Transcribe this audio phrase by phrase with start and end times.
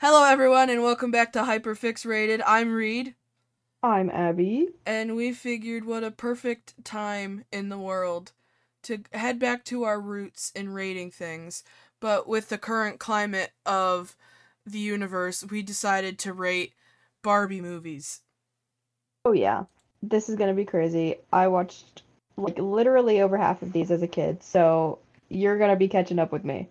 [0.00, 2.40] Hello, everyone, and welcome back to Hyperfix Rated.
[2.42, 3.16] I'm Reed,
[3.82, 4.68] I'm Abby.
[4.86, 8.30] and we figured what a perfect time in the world
[8.84, 11.64] to head back to our roots in rating things.
[11.98, 14.16] But with the current climate of
[14.64, 16.74] the universe, we decided to rate
[17.24, 18.20] Barbie movies.
[19.24, 19.64] Oh yeah,
[20.00, 21.16] this is gonna be crazy.
[21.32, 22.02] I watched
[22.36, 26.30] like literally over half of these as a kid, so you're gonna be catching up
[26.30, 26.68] with me.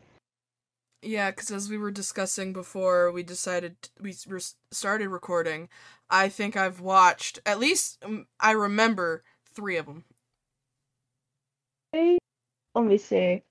[1.01, 4.41] Yeah, because as we were discussing before, we decided we re-
[4.71, 5.69] started recording.
[6.09, 10.05] I think I've watched at least um, I remember three of them.
[11.91, 12.17] Hey,
[12.75, 13.43] Let me see.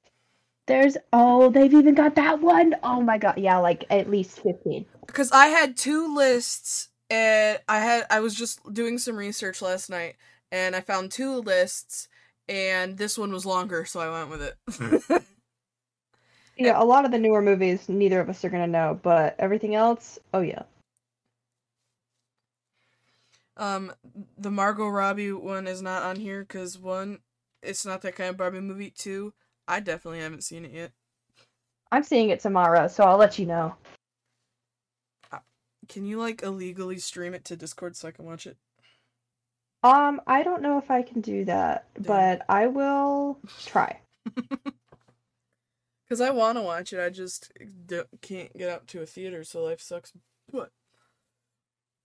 [0.66, 2.74] There's oh, they've even got that one.
[2.82, 4.84] Oh my god, yeah, like at least fifteen.
[5.06, 9.88] because I had two lists and I had I was just doing some research last
[9.88, 10.16] night
[10.50, 12.08] and I found two lists
[12.48, 15.22] and this one was longer so I went with it.
[16.56, 19.74] Yeah, a lot of the newer movies, neither of us are gonna know, but everything
[19.74, 20.62] else, oh yeah.
[23.56, 23.92] um
[24.38, 27.20] the Margot Robbie one is not on here cuz one
[27.62, 28.90] it's not that kind of Barbie movie.
[28.90, 29.34] Two,
[29.68, 30.92] I definitely haven't seen it yet.
[31.92, 33.74] I'm seeing it tomorrow, so I'll let you know.
[35.88, 38.56] Can you like illegally stream it to Discord so I can watch it?
[39.82, 42.04] Um, I don't know if I can do that, Damn.
[42.06, 44.00] but I will try.
[46.08, 47.00] Cuz I want to watch it.
[47.00, 47.52] I just
[47.86, 50.12] d- can't get up to a theater so life sucks.
[50.50, 50.70] What?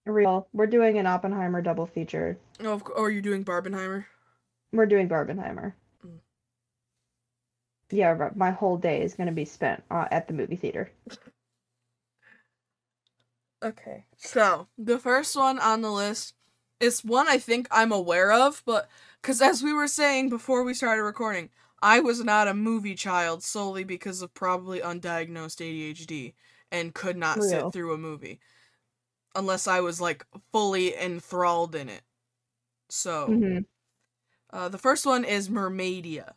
[0.05, 0.47] Real.
[0.53, 2.37] We're doing an Oppenheimer double feature.
[2.59, 4.05] Oh, of or you're doing Barbenheimer?
[4.71, 5.73] We're doing Barbenheimer.
[6.05, 6.19] Mm.
[7.91, 10.91] Yeah, my whole day is gonna be spent uh, at the movie theater.
[13.63, 14.05] Okay.
[14.17, 16.33] So, the first one on the list
[16.79, 18.89] is one I think I'm aware of, but
[19.21, 21.49] because as we were saying before we started recording,
[21.81, 26.33] I was not a movie child solely because of probably undiagnosed ADHD
[26.71, 27.69] and could not Real.
[27.69, 28.39] sit through a movie
[29.35, 32.03] unless I was like fully enthralled in it.
[32.89, 33.59] So, hmm
[34.51, 36.33] uh, the first one is Mermaidia.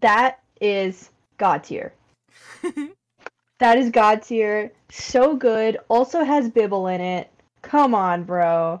[0.00, 1.92] That is God tier.
[3.58, 4.72] That is God tier.
[4.90, 5.78] So good.
[5.88, 7.30] Also has Bibble in it.
[7.62, 8.80] Come on, bro.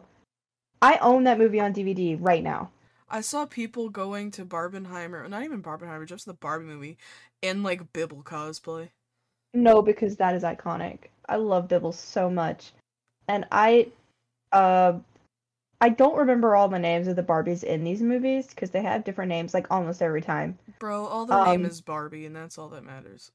[0.82, 2.70] I own that movie on DVD right now.
[3.08, 6.98] I saw people going to Barbenheimer, not even Barbenheimer, just the Barbie movie,
[7.42, 8.90] in like Bibble cosplay.
[9.54, 10.98] No, because that is iconic.
[11.28, 12.72] I love Bibble so much.
[13.28, 13.88] And I
[14.52, 14.98] uh
[15.80, 19.04] I don't remember all the names of the Barbies in these movies because they have
[19.04, 20.58] different names like almost every time.
[20.78, 23.30] Bro, all name Um, is Barbie, and that's all that matters.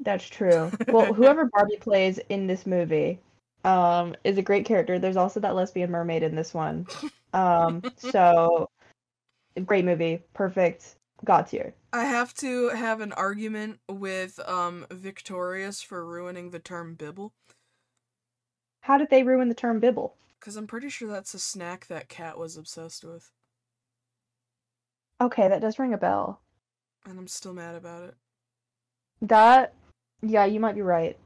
[0.00, 0.70] That's true.
[0.88, 3.18] Well, whoever Barbie plays in this movie
[3.64, 4.98] um is a great character.
[4.98, 6.86] There's also that lesbian mermaid in this one.
[7.32, 8.70] Um so
[9.60, 10.22] great movie.
[10.34, 10.96] Perfect.
[11.24, 11.74] God tier.
[11.92, 17.32] I have to have an argument with um Victorious for ruining the term Bibble,
[18.82, 20.14] How did they ruin the term Bibble?
[20.38, 23.32] because I'm pretty sure that's a snack that Cat was obsessed with,
[25.20, 26.40] Okay, that does ring a bell.
[27.06, 28.14] and I'm still mad about it.
[29.22, 29.72] That
[30.22, 31.16] yeah, you might be right.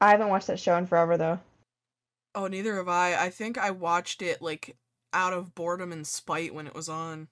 [0.00, 1.38] I haven't watched that show in forever though.
[2.34, 3.14] Oh, neither have I.
[3.14, 4.76] I think I watched it like
[5.12, 7.28] out of boredom and spite when it was on.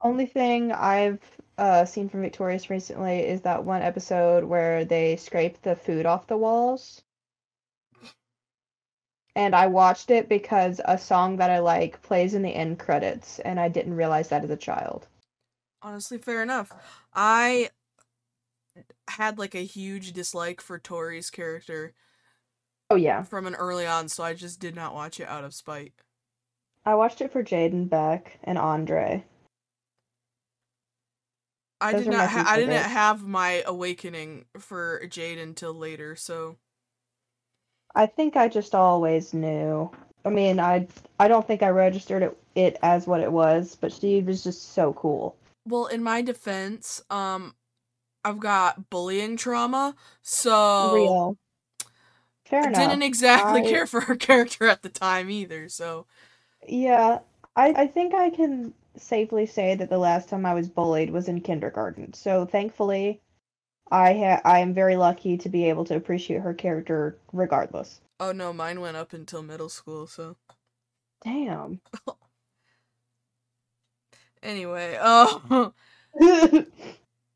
[0.00, 1.20] Only thing I've
[1.58, 6.26] uh, seen from Victorious recently is that one episode where they scrape the food off
[6.26, 7.02] the walls.
[9.34, 13.38] And I watched it because a song that I like plays in the end credits,
[13.38, 15.06] and I didn't realize that as a child.
[15.80, 16.72] Honestly, fair enough.
[17.14, 17.70] I
[19.08, 21.92] had like a huge dislike for Tori's character
[22.90, 25.54] Oh yeah, from an early on, so I just did not watch it out of
[25.54, 25.94] spite.
[26.84, 29.24] I watched it for Jaden Beck and Andre.
[31.80, 32.28] I Those did not.
[32.30, 36.14] Ha- I didn't have my awakening for Jade until later.
[36.16, 36.56] So
[37.94, 39.90] I think I just always knew.
[40.24, 40.86] I mean, I
[41.18, 44.74] I don't think I registered it, it as what it was, but she was just
[44.74, 45.36] so cool.
[45.66, 47.54] Well, in my defense, um,
[48.24, 51.36] I've got bullying trauma, so Real.
[52.44, 52.90] Fair I enough.
[52.90, 55.68] didn't exactly I- care for her character at the time either.
[55.68, 56.06] So
[56.68, 57.20] Yeah,
[57.56, 61.28] I I think I can safely say that the last time I was bullied was
[61.28, 62.12] in kindergarten.
[62.14, 63.20] So thankfully,
[63.90, 68.00] I ha I am very lucky to be able to appreciate her character regardless.
[68.20, 70.06] oh no, mine went up until middle school.
[70.06, 70.36] So
[71.24, 71.80] Damn.
[74.42, 75.72] anyway, oh,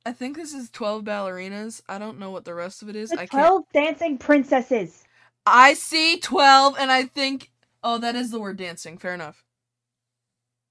[0.06, 1.82] I think this is twelve ballerinas.
[1.88, 3.12] I don't know what the rest of it is.
[3.12, 3.30] The I can't.
[3.30, 5.04] twelve dancing princesses.
[5.46, 7.50] I see twelve, and I think
[7.86, 8.98] oh, that is the word dancing.
[8.98, 9.44] Fair enough.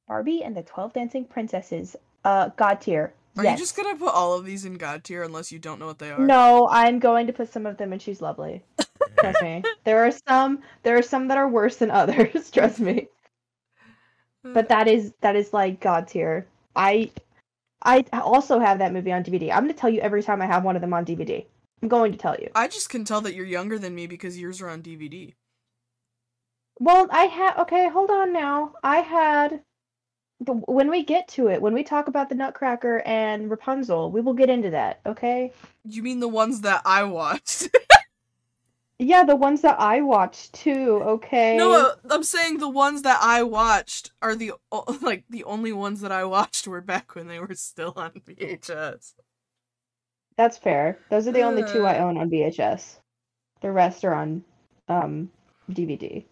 [0.07, 1.95] Barbie and the twelve dancing princesses.
[2.23, 3.13] Uh, God tier.
[3.37, 3.59] Are Yes.
[3.59, 5.99] you just gonna put all of these in God tier unless you don't know what
[5.99, 6.19] they are?
[6.19, 8.63] No, I'm going to put some of them in She's Lovely.
[9.19, 9.63] Trust me.
[9.83, 13.07] There are some there are some that are worse than others, trust me.
[14.43, 16.45] But that is that is like God tier.
[16.75, 17.11] I
[17.81, 19.51] I also have that movie on DVD.
[19.51, 21.45] I'm gonna tell you every time I have one of them on DVD.
[21.81, 22.49] I'm going to tell you.
[22.55, 25.33] I just can tell that you're younger than me because yours are on DVD.
[26.79, 28.73] Well, I had okay, hold on now.
[28.83, 29.61] I had
[30.41, 34.21] the, when we get to it, when we talk about the Nutcracker and Rapunzel, we
[34.21, 35.53] will get into that, okay?
[35.87, 37.69] You mean the ones that I watched?
[38.97, 41.57] Yeah, the ones that I watched too, okay?
[41.57, 44.53] no, I'm saying the ones that I watched are the
[45.01, 49.15] like the only ones that I watched were back when they were still on VHS.
[50.37, 50.97] That's fair.
[51.09, 52.99] Those are the only two I own on VHS.
[53.61, 54.45] The rest are on
[54.87, 55.29] um
[55.69, 56.23] DVD.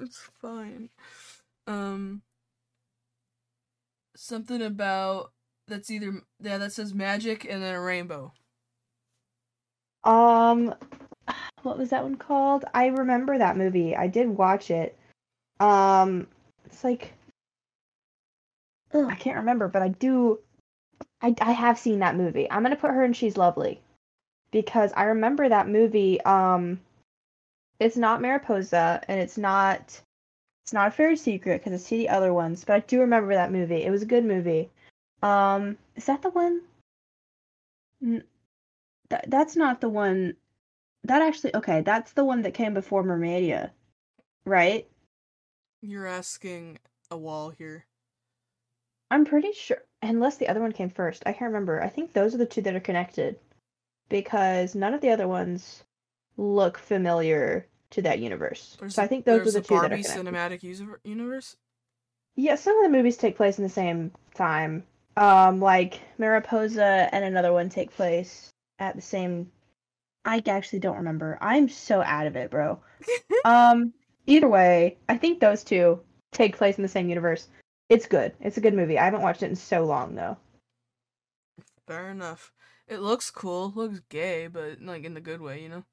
[0.00, 0.90] It's fine.
[1.66, 2.22] Um,
[4.16, 5.32] something about
[5.66, 8.32] that's either yeah that says magic and then a rainbow.
[10.04, 10.74] Um
[11.62, 12.64] what was that one called?
[12.74, 13.96] I remember that movie.
[13.96, 14.96] I did watch it.
[15.60, 16.26] Um
[16.66, 17.14] it's like
[18.92, 20.38] Ugh, I can't remember, but I do
[21.22, 22.50] I I have seen that movie.
[22.50, 23.80] I'm to put her in She's Lovely
[24.50, 26.80] because I remember that movie um
[27.80, 30.00] it's not Mariposa and it's not
[30.64, 33.34] it's not a fairy secret because I see the other ones, but I do remember
[33.34, 33.84] that movie.
[33.84, 34.70] It was a good movie.
[35.22, 36.62] Um is that the one?
[38.02, 38.24] N-
[39.10, 40.36] that that's not the one
[41.04, 43.70] that actually okay, that's the one that came before Mermaidia.
[44.44, 44.88] Right?
[45.82, 46.78] You're asking
[47.10, 47.86] a wall here.
[49.10, 51.22] I'm pretty sure unless the other one came first.
[51.26, 51.82] I can't remember.
[51.82, 53.38] I think those are the two that are connected.
[54.08, 55.82] Because none of the other ones
[56.36, 58.76] look familiar to that universe.
[58.80, 60.26] There's so I think those are the two that are Barbie connected.
[60.26, 61.56] cinematic user- universe.
[62.36, 64.84] Yeah, some of the movies take place in the same time.
[65.16, 68.50] Um, like Mariposa and another one take place
[68.80, 69.52] at the same.
[70.24, 71.38] I actually don't remember.
[71.40, 72.80] I'm so out of it, bro.
[73.44, 73.92] um,
[74.26, 76.00] either way, I think those two
[76.32, 77.48] take place in the same universe.
[77.88, 78.32] It's good.
[78.40, 78.98] It's a good movie.
[78.98, 80.36] I haven't watched it in so long though.
[81.86, 82.52] Fair enough.
[82.88, 83.72] It looks cool.
[83.76, 85.84] Looks gay, but like in the good way, you know.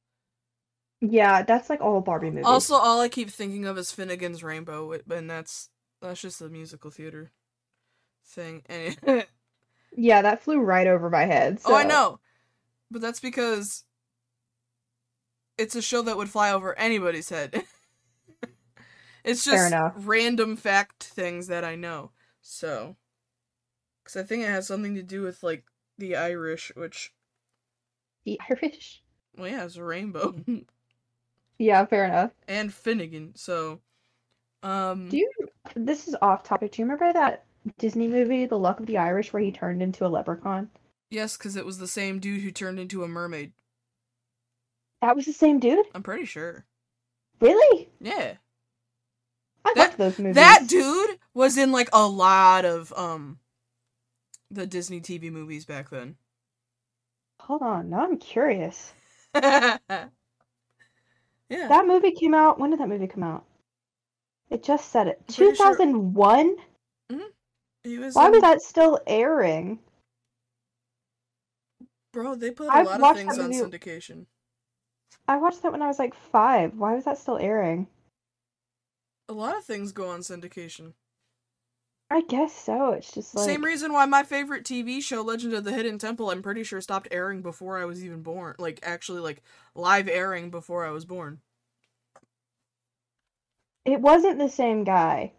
[1.01, 2.45] Yeah, that's like all Barbie movies.
[2.45, 5.69] Also, all I keep thinking of is Finnegan's Rainbow, and that's
[6.01, 7.31] that's just a musical theater
[8.25, 8.63] thing.
[9.93, 11.59] Yeah, that flew right over my head.
[11.65, 12.19] oh, I know,
[12.89, 13.83] but that's because
[15.57, 17.63] it's a show that would fly over anybody's head.
[19.25, 22.11] it's just random fact things that I know.
[22.41, 22.95] So,
[24.03, 25.65] because I think it has something to do with like
[25.97, 27.13] the Irish, which
[28.23, 29.03] The Irish.
[29.37, 30.35] well, yeah, it's a rainbow,
[31.61, 32.31] Yeah, fair enough.
[32.47, 33.33] and Finnegan.
[33.35, 33.79] So,
[34.63, 35.31] um, Do you?
[35.75, 36.71] This is off topic.
[36.71, 37.45] Do you remember that
[37.77, 40.69] Disney movie, The Luck of the Irish, where he turned into a leprechaun?
[41.11, 43.51] yes, because it was the same dude who turned into a mermaid.
[45.01, 45.85] That was the same dude.
[45.93, 46.65] I'm pretty sure.
[47.41, 47.89] Really?
[47.99, 48.33] Yeah.
[49.65, 50.35] I That- those movies.
[50.35, 53.37] That dude was in like a lot of um
[54.49, 56.15] the Disney TV movies back then.
[57.41, 58.93] Hold on, now I'm curious.
[61.51, 61.67] yeah.
[61.67, 62.59] That movie came out.
[62.59, 63.45] When did that movie come out?
[64.49, 65.21] It just said it.
[65.27, 66.55] Pretty sure- 2001.
[67.11, 67.21] Mm-hmm.
[67.83, 69.79] He Why in- was that still airing?
[72.13, 74.25] Bro, they put a I've lot of things on movie- syndication.
[75.27, 76.73] I watched that when I was like five.
[76.75, 77.87] Why was that still airing?
[79.29, 80.93] A lot of things go on syndication.
[82.11, 82.91] I guess so.
[82.91, 86.29] It's just like Same reason why my favorite TV show, Legend of the Hidden Temple,
[86.29, 88.55] I'm pretty sure stopped airing before I was even born.
[88.59, 89.41] Like actually like
[89.75, 91.39] live airing before I was born.
[93.85, 95.31] it wasn't the same guy.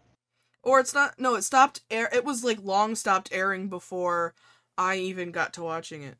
[0.63, 4.33] Or it's not no, it stopped air it was like long stopped airing before
[4.77, 6.17] I even got to watching it.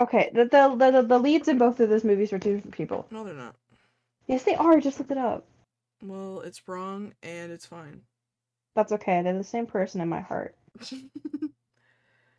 [0.00, 3.06] Okay, the the the, the leads in both of those movies were two different people.
[3.10, 3.56] No, they're not.
[4.26, 4.80] Yes, they are.
[4.80, 5.44] Just look it up.
[6.02, 8.02] Well, it's wrong and it's fine.
[8.78, 9.22] That's okay.
[9.22, 10.54] They're the same person in my heart.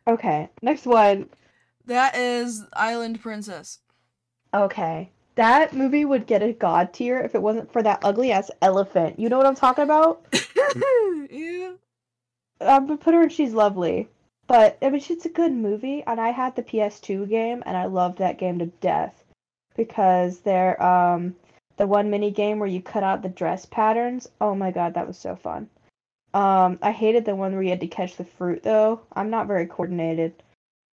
[0.06, 1.28] Okay, next one.
[1.84, 3.80] that is Island Princess.
[4.52, 8.50] Okay, that movie would get a god tier if it wasn't for that ugly ass
[8.62, 9.20] elephant.
[9.20, 10.26] You know what I'm talking about?
[11.30, 11.72] yeah.
[12.60, 14.08] I'm gonna put her in She's Lovely.
[14.46, 17.84] But I mean, it's a good movie, and I had the PS2 game, and I
[17.84, 19.22] loved that game to death
[19.76, 21.36] because they're um
[21.76, 24.28] the one mini game where you cut out the dress patterns.
[24.40, 25.68] Oh my god, that was so fun.
[26.32, 29.00] Um, I hated the one where you had to catch the fruit though.
[29.12, 30.42] I'm not very coordinated.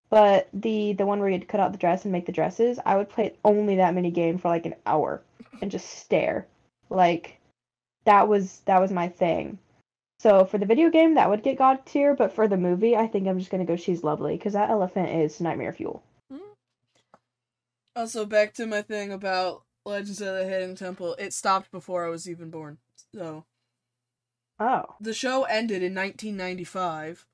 [0.10, 2.32] But the the one where you had to cut out the dress and make the
[2.32, 5.22] dresses, I would play only that mini game for like an hour
[5.62, 6.48] and just stare.
[6.90, 7.40] Like
[8.06, 9.58] that was that was my thing.
[10.20, 13.08] So for the video game, that would get God tier, but for the movie, I
[13.08, 16.04] think I'm just gonna go She's Lovely because that elephant is nightmare fuel.
[17.96, 21.16] Also, back to my thing about Legends of the Hidden Temple.
[21.18, 22.78] It stopped before I was even born.
[23.14, 23.46] So
[24.60, 27.26] Oh, the show ended in 1995,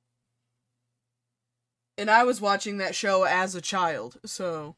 [1.97, 4.19] and I was watching that show as a child.
[4.25, 4.75] So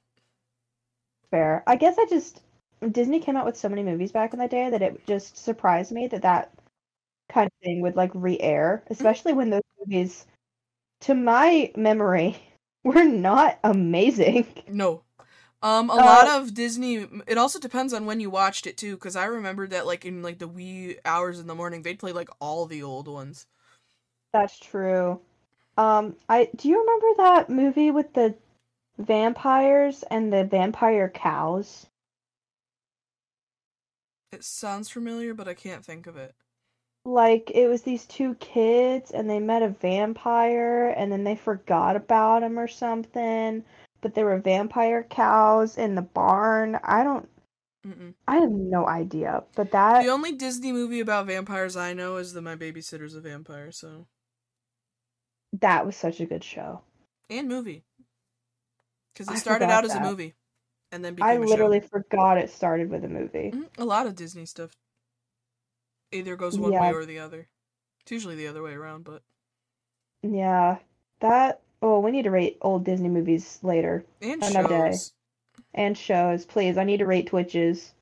[1.31, 1.63] fair.
[1.67, 2.41] I guess I just
[2.91, 5.91] Disney came out with so many movies back in the day that it just surprised
[5.91, 6.53] me that that
[7.29, 10.27] kind of thing would like re-air, especially when those movies,
[11.01, 12.37] to my memory,
[12.85, 14.47] were not amazing.
[14.67, 15.02] no.
[15.63, 17.07] Um, a Uh, lot of Disney.
[17.25, 20.21] It also depends on when you watched it too, because I remember that like in
[20.21, 23.47] like the wee hours in the morning, they'd play like all the old ones.
[24.33, 25.21] That's true.
[25.77, 28.35] Um, I do you remember that movie with the
[28.97, 31.87] vampires and the vampire cows?
[34.33, 36.35] It sounds familiar, but I can't think of it.
[37.05, 41.95] Like it was these two kids and they met a vampire and then they forgot
[41.95, 43.63] about him or something,
[44.03, 46.79] but there were vampire cows in the barn.
[46.83, 47.27] I don't
[47.85, 48.13] Mm-mm.
[48.27, 52.33] I have no idea, but that The only Disney movie about vampires I know is
[52.33, 53.71] the My Babysitter's a Vampire.
[53.71, 54.07] So
[55.53, 56.81] that was such a good show.
[57.29, 57.83] and movie,
[59.13, 60.35] because it I started out as a movie,
[60.91, 63.51] and then became I literally forgot it started with a movie.
[63.53, 64.75] Mhm, A lot of Disney stuff
[66.11, 66.81] either goes one Yeah.
[66.81, 67.49] way or the other.
[68.01, 69.23] It's usually the other way around, but
[70.23, 70.79] Yeah,
[71.19, 71.61] that.
[71.85, 74.91] Oh, we need to rate old Disney movies later and Another day.
[74.91, 75.11] shows.
[75.73, 76.45] and shows.
[76.45, 77.93] Please, I need to rate Twitches.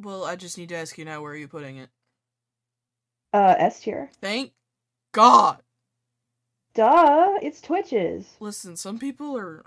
[0.00, 1.90] Well, I just need to ask you now, where are you putting it?
[3.34, 4.10] Uh, S tier.
[4.22, 4.52] Thank
[5.12, 5.58] God.
[6.74, 8.26] Duh, it's Twitches.
[8.40, 9.62] Listen, some people are.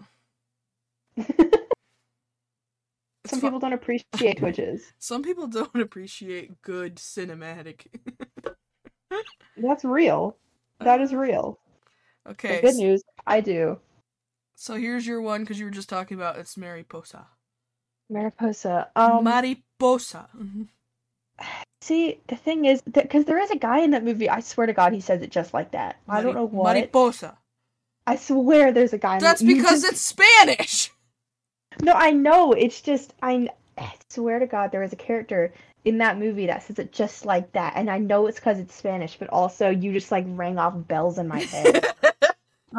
[3.28, 4.94] Some people don't appreciate Twitches.
[5.00, 7.88] Some people don't appreciate good cinematic.
[9.58, 10.38] That's real.
[10.80, 11.58] That is real.
[12.28, 12.56] Okay.
[12.58, 13.80] The good news, I do.
[14.56, 17.28] So here's your one because you were just talking about it's Mariposa.
[18.10, 18.90] Mariposa.
[18.96, 20.28] Um, Mariposa.
[20.38, 20.68] Mhm.
[21.82, 24.30] see, the thing is, because there is a guy in that movie.
[24.30, 25.98] I swear to God, he says it just like that.
[26.08, 26.74] I don't know what.
[26.74, 27.38] Mariposa.
[28.08, 29.20] I swear, there's a guy.
[29.20, 30.92] That's because just- it's Spanish.
[31.82, 32.54] No, I know.
[32.54, 35.54] It's just I, I swear to God, there is a character
[35.84, 38.74] in that movie that says it just like that, and I know it's because it's
[38.74, 41.86] Spanish, but also you just like rang off bells in my head.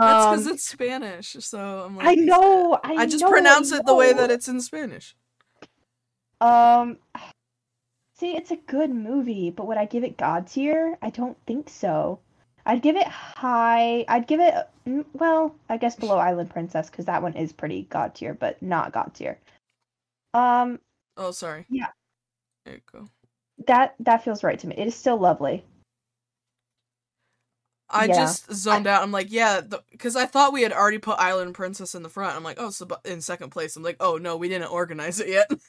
[0.00, 1.36] That's because Um, it's Spanish.
[1.40, 2.78] So I'm like, I know.
[2.84, 5.16] I, I just know, pronounce I it the way that it's in Spanish.
[6.40, 6.98] Um,
[8.14, 10.98] see, it's a good movie, but would I give it God tier?
[11.02, 12.20] I don't think so.
[12.66, 14.04] I'd give it high.
[14.08, 14.54] I'd give it
[14.86, 18.60] mm, well, I guess below Island Princess because that one is pretty God tier, but
[18.62, 19.38] not God tier.
[20.34, 20.80] Um,
[21.16, 21.66] Oh, sorry.
[21.68, 21.88] Yeah.
[22.64, 23.08] There you go.
[23.66, 24.74] that that feels right to me.
[24.76, 25.64] It is still lovely.
[27.88, 28.14] I Yeah.
[28.14, 29.02] just zoned out.
[29.02, 29.60] I'm like, yeah,
[29.92, 32.36] because I thought we had already put Island Princess in the front.
[32.36, 33.76] I'm like, oh, so in second place.
[33.76, 35.50] I'm like, oh no, we didn't organize it yet.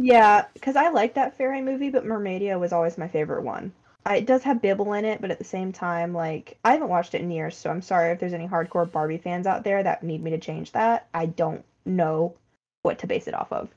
[0.00, 3.72] Yeah, because I like that fairy movie, but Mermaidia was always my favorite one.
[4.06, 6.88] I, it does have Bibble in it, but at the same time, like I haven't
[6.88, 9.82] watched it in years, so I'm sorry if there's any hardcore Barbie fans out there
[9.82, 11.08] that need me to change that.
[11.14, 12.36] I don't know
[12.82, 13.68] what to base it off of.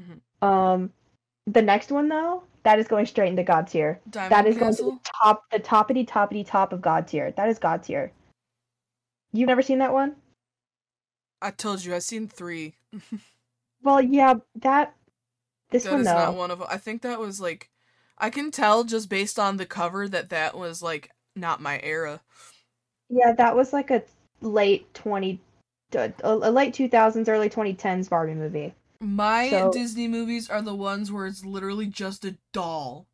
[0.00, 0.46] Mhm.
[0.46, 0.92] Um,
[1.46, 4.00] the next one though, that is going straight into God tier.
[4.10, 7.30] Diamond That is going to the top, the toppity toppity top of God tier.
[7.36, 8.10] That is God tier.
[9.32, 10.16] You've never seen that one?
[11.40, 12.74] I told you, I've seen three.
[13.82, 14.96] Well, yeah, that.
[15.70, 16.14] This That one is though.
[16.14, 16.60] not one of.
[16.62, 17.70] I think that was like,
[18.18, 22.20] I can tell just based on the cover that that was like not my era.
[23.08, 24.02] Yeah, that was like a
[24.40, 25.38] late 20
[25.94, 28.74] a, a late 2000s early 2010s Barbie movie.
[29.00, 33.06] My So- Disney movies are the ones where it's literally just a doll.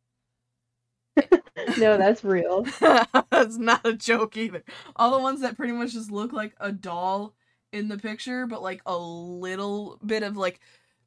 [1.77, 2.63] No, that's real.
[3.29, 4.63] That's not a joke either.
[4.95, 7.35] All the ones that pretty much just look like a doll
[7.71, 10.59] in the picture, but like a little bit of like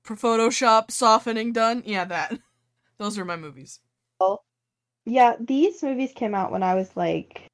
[0.05, 1.83] Photoshop softening done.
[1.85, 2.39] Yeah, that.
[2.99, 3.81] Those are my movies.
[5.05, 7.47] Yeah, these movies came out when I was like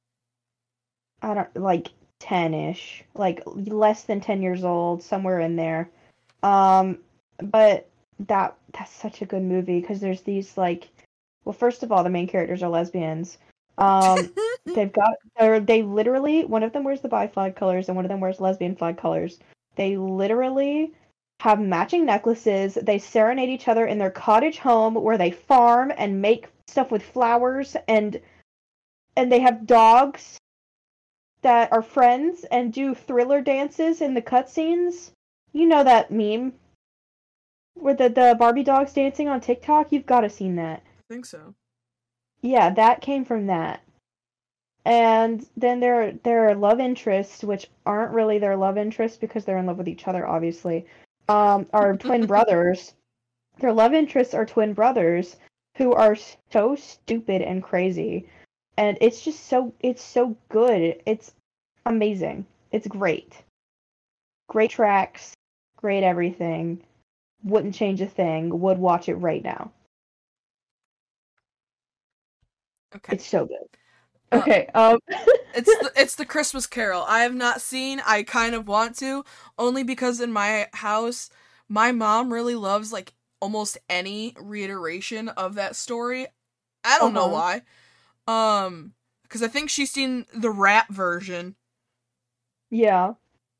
[1.21, 1.89] I don't like
[2.19, 5.89] 10ish, like less than 10 years old, somewhere in there.
[6.43, 6.99] Um
[7.43, 7.87] but
[8.19, 10.89] that that's such a good movie because there's these like
[11.45, 13.37] well, first of all, the main characters are lesbians.
[13.77, 14.33] Um
[14.65, 18.05] They've got or they literally one of them wears the bi flag colors and one
[18.05, 19.39] of them wears lesbian flag colors.
[19.75, 20.93] They literally
[21.41, 22.75] have matching necklaces.
[22.75, 27.03] They serenade each other in their cottage home where they farm and make stuff with
[27.03, 28.19] flowers and
[29.17, 30.37] and they have dogs
[31.41, 35.11] that are friends and do thriller dances in the cutscenes.
[35.51, 36.53] You know that meme
[37.75, 39.91] where the, the Barbie dogs dancing on TikTok?
[39.91, 40.83] You've got to seen that.
[41.09, 41.53] I think so.
[42.41, 43.81] yeah, that came from that.
[44.85, 49.57] And then there there are love interests which aren't really their love interests because they're
[49.57, 50.85] in love with each other, obviously.
[51.29, 52.93] Um, are twin brothers.
[53.59, 55.37] Their love interests are twin brothers
[55.77, 56.17] who are
[56.51, 58.27] so stupid and crazy.
[58.77, 61.01] And it's just so it's so good.
[61.05, 61.33] It's
[61.85, 62.45] amazing.
[62.71, 63.41] It's great.
[64.49, 65.33] Great tracks,
[65.77, 66.83] great everything.
[67.43, 68.59] Wouldn't change a thing.
[68.59, 69.71] Would watch it right now.
[72.95, 73.15] Okay.
[73.15, 73.67] It's so good.
[74.31, 74.67] Uh, Okay.
[74.73, 74.99] Um.
[75.55, 77.03] It's the, it's the Christmas Carol.
[77.07, 78.01] I have not seen.
[78.05, 79.23] I kind of want to,
[79.57, 81.29] only because in my house,
[81.69, 86.27] my mom really loves like almost any reiteration of that story.
[86.83, 87.29] I don't know Uh-huh.
[87.29, 87.63] why.
[88.27, 91.55] Um, because I think she's seen the rap version.
[92.69, 93.13] yeah.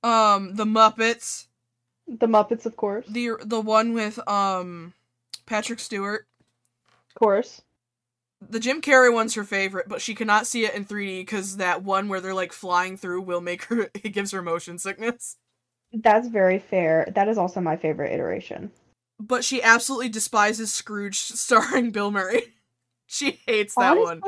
[0.04, 1.48] Um, the Muppets,
[2.08, 3.06] The Muppets, of course.
[3.08, 4.94] the the one with um
[5.46, 6.28] Patrick Stewart.
[7.10, 7.62] Of course.
[8.50, 11.82] The Jim Carrey one's her favorite, but she cannot see it in 3D because that
[11.84, 13.90] one where they're like flying through will make her.
[14.04, 15.38] It gives her motion sickness.
[15.94, 17.08] That's very fair.
[17.16, 18.72] That is also my favorite iteration.
[19.20, 22.44] but she absolutely despises Scrooge starring Bill Murray.
[23.06, 24.22] She hates that one.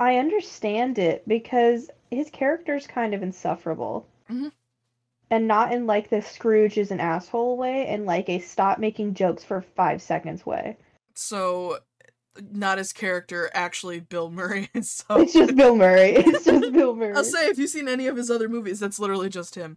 [0.00, 4.06] I understand it because his character's kind of insufferable.
[4.30, 4.50] Mhm.
[5.30, 9.14] And not in like the Scrooge is an asshole way, in like a stop making
[9.14, 10.76] jokes for five seconds way.
[11.14, 11.78] So,
[12.52, 14.70] not his character, actually Bill Murray.
[14.82, 16.14] So, It's just Bill Murray.
[16.16, 17.14] It's just Bill Murray.
[17.14, 19.76] I'll say if you've seen any of his other movies, that's literally just him.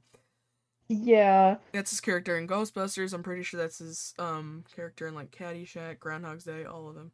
[0.88, 1.56] Yeah.
[1.72, 3.14] That's his character in Ghostbusters.
[3.14, 7.12] I'm pretty sure that's his um character in like Caddyshack, Groundhog's Day, all of them.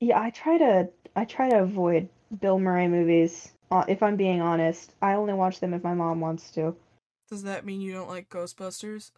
[0.00, 2.08] Yeah, I try to I try to avoid
[2.40, 3.52] Bill Murray movies.
[3.70, 6.76] Uh, if I'm being honest, I only watch them if my mom wants to.
[7.28, 9.10] Does that mean you don't like Ghostbusters?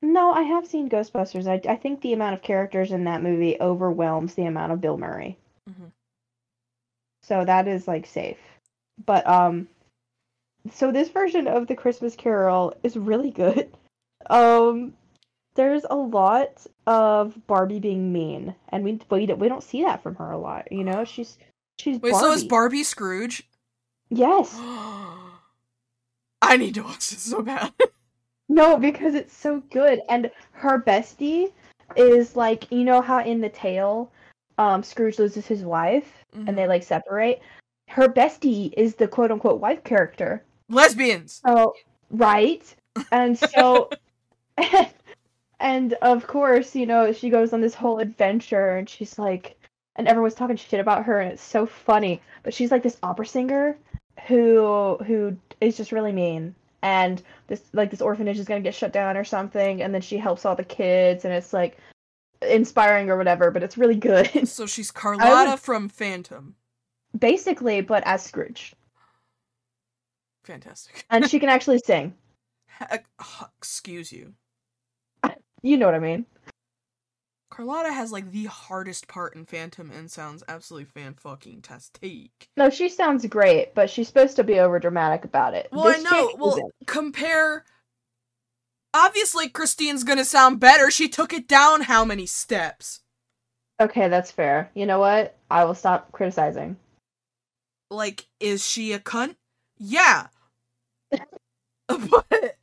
[0.00, 1.46] No, I have seen Ghostbusters.
[1.46, 4.98] I I think the amount of characters in that movie overwhelms the amount of Bill
[4.98, 5.38] Murray.
[5.68, 5.92] Mhm.
[7.22, 8.38] So that is like safe.
[9.04, 9.68] But um
[10.72, 13.70] so this version of the Christmas Carol is really good.
[14.30, 14.94] Um
[15.54, 20.02] there's a lot of Barbie being mean and we we don't, we don't see that
[20.02, 21.04] from her a lot, you know?
[21.04, 21.36] She's
[21.78, 22.26] she's Wait, Barbie.
[22.26, 23.46] so is Barbie Scrooge?
[24.08, 24.58] Yes.
[26.50, 27.72] I need to watch this so bad.
[28.46, 30.02] No, because it's so good.
[30.10, 31.50] And her bestie
[31.96, 34.12] is like, you know how in the tale,
[34.58, 37.40] um, Scrooge loses his wife and they like separate?
[37.88, 40.44] Her bestie is the quote unquote wife character.
[40.68, 41.40] Lesbians.
[41.46, 41.72] Oh,
[42.10, 42.62] right.
[43.10, 43.88] And so,
[45.58, 49.58] and of course, you know, she goes on this whole adventure and she's like,
[49.96, 52.20] and everyone's talking shit about her and it's so funny.
[52.42, 53.78] But she's like this opera singer
[54.26, 55.36] who who
[55.68, 56.54] is just really mean.
[56.82, 60.18] And this like this orphanage is gonna get shut down or something, and then she
[60.18, 61.78] helps all the kids, and it's like
[62.46, 63.50] inspiring or whatever.
[63.50, 66.56] But it's really good, So she's Carlotta would- from Phantom.
[67.18, 67.80] basically.
[67.80, 68.74] But as Scrooge,
[70.44, 71.04] Fantastic.
[71.10, 72.14] and she can actually sing.
[73.58, 74.34] Excuse you.
[75.62, 76.26] You know what I mean?
[77.54, 82.48] Carlotta has like the hardest part in Phantom and sounds absolutely fan fucking tastic.
[82.56, 85.68] No, she sounds great, but she's supposed to be over dramatic about it.
[85.70, 86.34] Well, I know.
[86.36, 86.72] Well, isn't.
[86.86, 87.64] compare.
[88.92, 90.90] Obviously, Christine's gonna sound better.
[90.90, 93.02] She took it down how many steps?
[93.80, 94.70] okay, that's fair.
[94.74, 95.36] You know what?
[95.48, 96.76] I will stop criticizing.
[97.88, 99.36] Like, is she a cunt?
[99.78, 100.26] Yeah.
[101.88, 102.53] but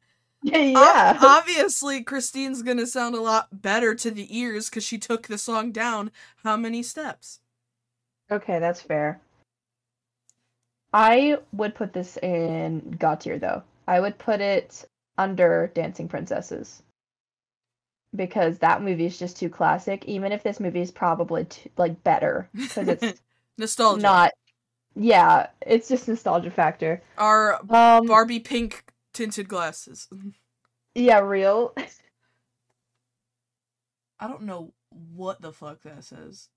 [0.54, 1.18] yeah.
[1.20, 5.38] ob- obviously, Christine's gonna sound a lot better to the ears because she took the
[5.38, 6.12] song down
[6.44, 7.40] how many steps?
[8.32, 9.22] Okay, that's fair.
[10.94, 13.64] I would put this in God tier though.
[13.88, 14.86] I would put it
[15.18, 16.84] under Dancing Princesses.
[18.14, 22.04] Because that movie is just too classic, even if this movie is probably too, like
[22.04, 23.14] better because it's
[23.58, 24.02] Nostalgia.
[24.02, 24.32] not
[24.96, 27.02] Yeah, it's just nostalgia factor.
[27.18, 30.08] Our Um Barbie pink tinted glasses.
[30.96, 31.74] yeah, real.
[34.20, 34.72] I don't know
[35.14, 36.50] what the fuck that says.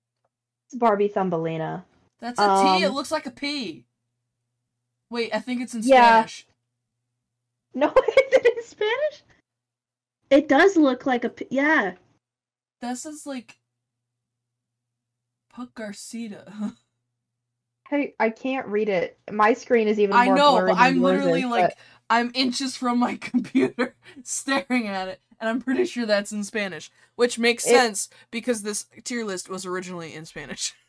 [0.67, 1.85] It's Barbie Thumbelina.
[2.19, 2.43] That's a
[2.77, 2.83] T.
[2.83, 3.85] It Um, looks like a P.
[5.09, 6.25] Wait, I think it's in Yeah.
[6.25, 6.47] Spanish.
[7.73, 9.23] No, is it in Spanish?
[10.29, 11.93] It does look like a p- yeah.
[12.81, 13.57] That says like
[15.53, 16.45] Puck Garcia.
[17.87, 19.19] Hey, I can't read it.
[19.31, 21.77] My screen is even I more know, blurry but than I'm literally is, like but-
[22.09, 26.91] I'm inches from my computer staring at it, and I'm pretty sure that's in Spanish,
[27.15, 30.73] which makes It- sense because this tier list was originally in Spanish.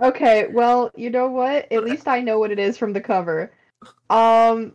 [0.00, 1.70] Okay, well, you know what?
[1.70, 3.52] At least I know what it is from the cover.
[4.10, 4.74] Um,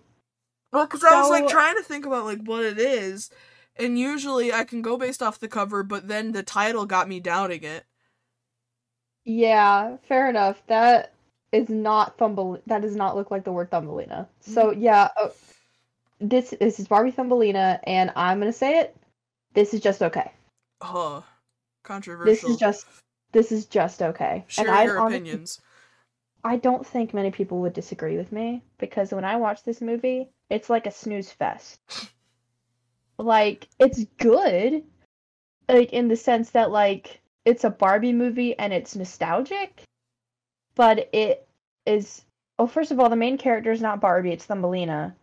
[0.71, 3.29] Well, because I was like trying to think about like what it is,
[3.75, 7.19] and usually I can go based off the cover, but then the title got me
[7.19, 7.83] doubting it.
[9.25, 10.61] Yeah, fair enough.
[10.67, 11.11] That
[11.51, 12.61] is not Thumble.
[12.67, 14.27] That does not look like the word Thumbelina.
[14.41, 15.29] So yeah, uh,
[16.19, 18.95] this this is Barbie Thumbelina, and I'm gonna say it.
[19.53, 20.31] This is just okay.
[20.81, 21.21] Huh.
[21.83, 22.31] Controversial.
[22.31, 22.85] This is just
[23.31, 24.45] this is just okay.
[24.47, 25.61] Share and your honestly- opinions.
[26.43, 30.29] I don't think many people would disagree with me because when I watch this movie,
[30.49, 31.79] it's like a snooze fest.
[33.17, 34.83] like it's good,
[35.67, 39.83] like in the sense that like it's a Barbie movie and it's nostalgic,
[40.77, 41.45] but it
[41.85, 42.23] is.
[42.59, 45.13] oh first of all, the main character is not Barbie; it's Thumbelina,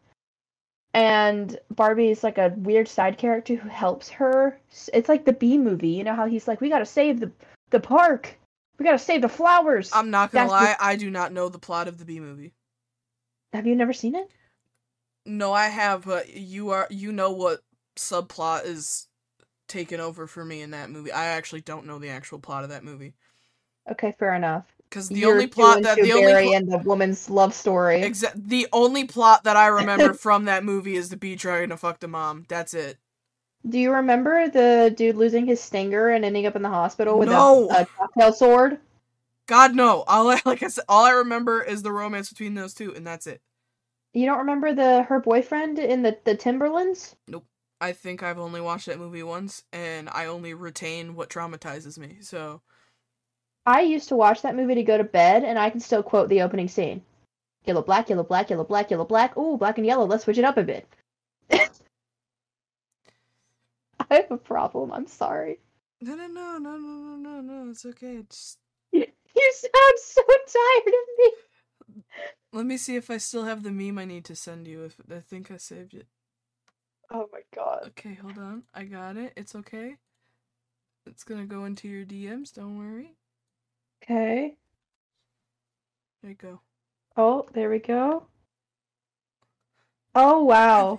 [0.92, 4.58] and Barbie is like a weird side character who helps her.
[4.92, 7.32] It's like the B movie, you know how he's like, "We gotta save the
[7.70, 8.36] the park,
[8.78, 11.48] we gotta save the flowers." I'm not gonna That's the- lie, I do not know
[11.48, 12.52] the plot of the B movie.
[13.54, 14.30] Have you never seen it?
[15.24, 17.60] No, I have, but you are you know what
[17.96, 19.06] subplot is
[19.68, 21.12] taken over for me in that movie.
[21.12, 23.14] I actually don't know the actual plot of that movie
[23.90, 24.64] Okay, fair enough.
[24.94, 28.00] Because the You're only plot that the only pl- and the woman's love story.
[28.00, 31.76] exa- the only plot that I remember from that movie is the bee trying to
[31.76, 32.44] fuck the mom.
[32.48, 32.98] That's it.
[33.68, 37.28] Do you remember the dude losing his stinger and ending up in the hospital with
[37.28, 37.68] No.
[37.70, 38.78] a, a cocktail sword?
[39.46, 40.04] God no.
[40.06, 43.04] All I like I said, all I remember is the romance between those two, and
[43.04, 43.40] that's it.
[44.12, 47.16] You don't remember the her boyfriend in the the Timberlands?
[47.26, 47.46] Nope.
[47.80, 52.18] I think I've only watched that movie once, and I only retain what traumatizes me.
[52.20, 52.62] So
[53.66, 56.28] I used to watch that movie to go to bed, and I can still quote
[56.28, 57.02] the opening scene.
[57.64, 59.36] Yellow, black, yellow, black, yellow, black, yellow, black.
[59.38, 60.04] Ooh, black and yellow.
[60.04, 60.86] Let's switch it up a bit.
[61.50, 61.68] I
[64.10, 64.92] have a problem.
[64.92, 65.60] I'm sorry.
[66.02, 67.70] no, no, no, no, no, no, no, no.
[67.70, 68.22] It's okay.
[68.28, 68.58] Just
[68.92, 71.32] You sound so tired of me.
[72.52, 74.84] let me see if I still have the meme I need to send you.
[74.84, 76.06] If I think I saved it.
[77.10, 77.84] Oh my god.
[77.88, 78.62] Okay, hold on.
[78.74, 79.32] I got it.
[79.36, 79.96] It's okay.
[81.06, 82.52] It's gonna go into your DMs.
[82.52, 83.16] Don't worry.
[84.04, 84.54] Okay.
[86.20, 86.60] There you go.
[87.16, 88.26] Oh, there we go.
[90.14, 90.98] Oh wow.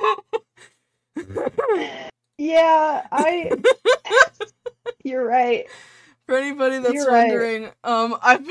[2.38, 3.52] yeah, I
[5.04, 5.66] you're right.
[6.26, 7.28] For anybody that's You're right.
[7.28, 8.44] wondering, um, I've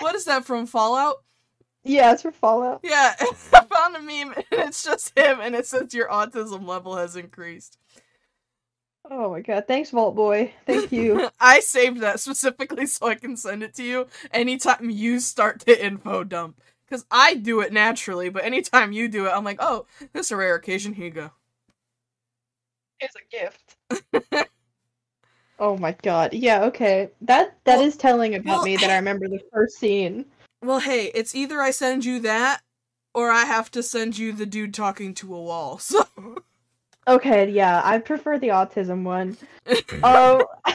[0.00, 1.16] what is that from Fallout?
[1.82, 2.80] Yeah, it's from Fallout.
[2.84, 6.94] Yeah, I found a meme and it's just him, and it says your autism level
[6.96, 7.76] has increased.
[9.10, 9.64] Oh my god.
[9.68, 10.52] Thanks, Vault Boy.
[10.66, 11.28] Thank you.
[11.40, 15.84] I saved that specifically so I can send it to you anytime you start to
[15.84, 16.60] info dump.
[16.88, 20.32] Because I do it naturally, but anytime you do it, I'm like, oh, this is
[20.32, 20.92] a rare occasion.
[20.94, 21.30] Here you go.
[23.00, 24.48] it's a gift.
[25.58, 26.32] oh my god.
[26.34, 27.10] Yeah, okay.
[27.22, 30.24] That that is Well- telling about well- me that I remember the first scene.
[30.62, 32.62] Well, hey, it's either I send you that
[33.14, 35.78] or I have to send you the dude talking to a wall.
[35.78, 36.04] So,
[37.06, 39.36] Okay, yeah, I prefer the autism one.
[40.02, 40.48] Oh,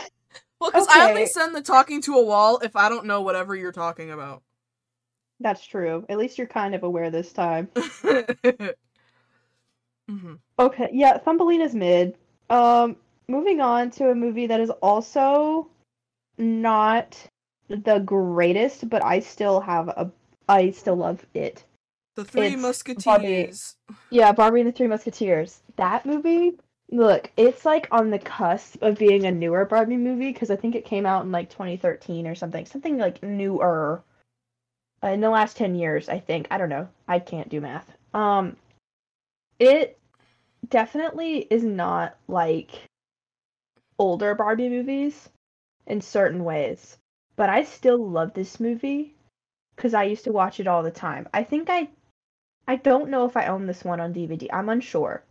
[0.59, 3.55] well, because I only send the talking to a wall if I don't know whatever
[3.55, 4.43] you're talking about.
[5.39, 6.05] that's true.
[6.09, 7.69] At least you're kind of aware this time.
[10.07, 12.17] hmm Okay, yeah, Thumbelina's mid.
[12.49, 15.69] Um, moving on to a movie that is also
[16.37, 17.17] not
[17.69, 20.11] the greatest, but I still have a
[20.49, 21.63] I still love it.
[22.19, 23.75] The Three It's Musketeers.
[24.09, 25.61] Yeah, Barbie and the Three Musketeers.
[25.77, 26.59] That movie,
[26.91, 30.75] look, it's like on the cusp of being a newer Barbie movie because I think
[30.75, 34.03] it came out in like 2013 or something, something like newer.
[35.01, 36.47] Uh, in the last 10 years, I think.
[36.51, 36.89] I don't know.
[37.07, 37.89] I can't do math.
[38.13, 38.57] Um,
[39.59, 39.97] it
[40.67, 42.71] definitely is not like
[43.97, 45.29] older Barbie movies
[45.87, 46.97] in certain ways,
[47.37, 49.15] but I still love this movie
[49.77, 51.29] because I used to watch it all the time.
[51.33, 51.87] I think I
[52.69, 54.47] I don't know if I own this one on DVD.
[54.53, 55.23] I'm unsure.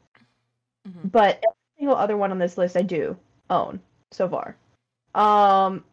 [0.89, 1.13] Mhm.
[1.13, 3.17] But every single other one on this list I do
[3.49, 4.57] own so far.
[5.15, 5.85] Um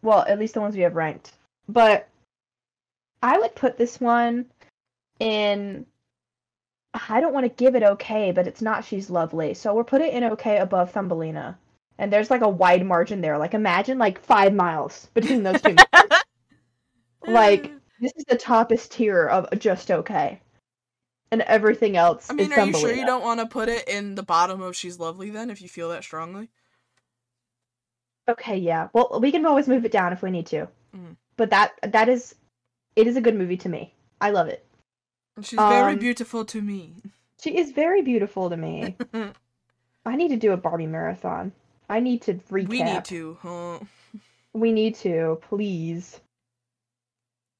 [0.00, 1.32] well, at least the ones we have ranked.
[1.68, 2.08] But
[3.22, 4.46] I would put this one
[5.20, 5.84] in
[6.94, 9.52] I don't want to give it okay, but it's not she's lovely.
[9.52, 11.58] So we'll put it in okay above Thumbelina.
[11.98, 13.36] And there's like a wide margin there.
[13.36, 15.76] Like imagine like 5 miles between those two.
[17.26, 17.70] like
[18.02, 20.40] this is the toppest tier of just okay.
[21.30, 24.16] And everything else I mean, are you sure you don't want to put it in
[24.16, 26.50] the bottom of She's Lovely then, if you feel that strongly?
[28.28, 28.88] Okay, yeah.
[28.92, 30.68] Well, we can always move it down if we need to.
[30.94, 31.16] Mhm.
[31.36, 32.34] But that that is
[32.96, 33.94] it is a good movie to me.
[34.20, 34.66] I love it.
[35.40, 36.96] She's very Um, beautiful to me.
[37.40, 38.96] She is very beautiful to me.
[40.04, 41.52] I need to do a Barbie marathon.
[41.88, 42.68] I need to recap.
[42.68, 43.78] we need to, huh?
[44.52, 46.20] We need to, please.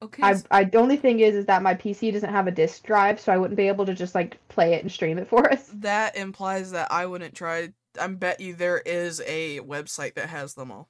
[0.03, 0.23] Okay.
[0.23, 3.19] I I the only thing is is that my PC doesn't have a disk drive,
[3.19, 5.69] so I wouldn't be able to just like play it and stream it for us.
[5.75, 10.55] that implies that I wouldn't try I bet you there is a website that has
[10.55, 10.89] them all.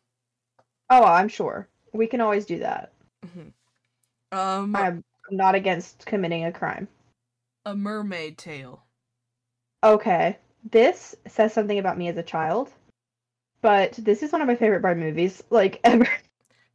[0.90, 1.68] Oh, I'm sure.
[1.92, 2.92] We can always do that.
[3.34, 3.50] hmm
[4.32, 6.88] Um, I'm not against committing a crime.
[7.66, 8.84] a mermaid tale.
[9.84, 10.38] Okay.
[10.72, 12.72] This says something about me as a child.
[13.62, 16.08] But this is one of my favorite Barbie movies, like ever.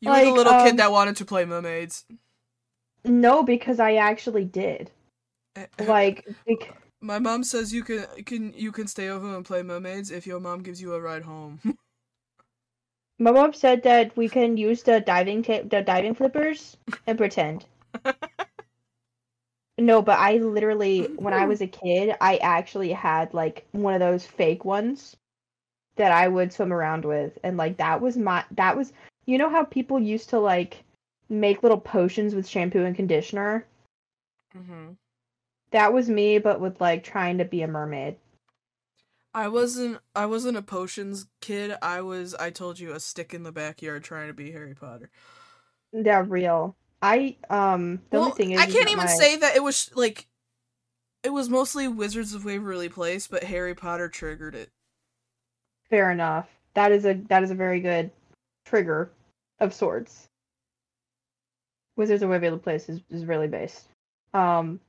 [0.00, 2.04] You were the little um, kid that wanted to play mermaids.
[3.08, 4.90] No, because I actually did.
[5.56, 6.26] Eh, Like,
[7.00, 10.40] My mom says you can can you can stay over and play mermaids if your
[10.40, 11.60] mom gives you a ride home.
[13.18, 17.66] my mom said that we can use the diving ta- the diving flippers and pretend.
[19.80, 24.00] No, but I literally, when I was a kid, I actually had like one of
[24.00, 25.16] those fake ones
[25.96, 28.92] that I would swim around with, and like that was my that was
[29.26, 30.82] you know how people used to like
[31.28, 33.66] make little potions with shampoo and conditioner.
[34.52, 34.90] hmm
[35.70, 38.16] That was me, but with like trying to be a mermaid.
[39.34, 41.76] I wasn't I wasn't a potions kid.
[41.82, 45.10] I was I told you a stick in the backyard trying to be Harry Potter.
[45.92, 46.76] They're real.
[47.02, 49.90] I um the well, only thing is I can't even my- say that it was
[49.94, 50.26] like
[51.22, 54.70] it was mostly Wizards of Waverly Place, but Harry Potter triggered it.
[55.90, 56.48] fair enough.
[56.74, 58.10] That is a that is a very good
[58.64, 59.10] trigger
[59.60, 60.27] of sorts.
[61.98, 63.84] Wizards of Waverly Place is, is really based.
[64.32, 64.80] Um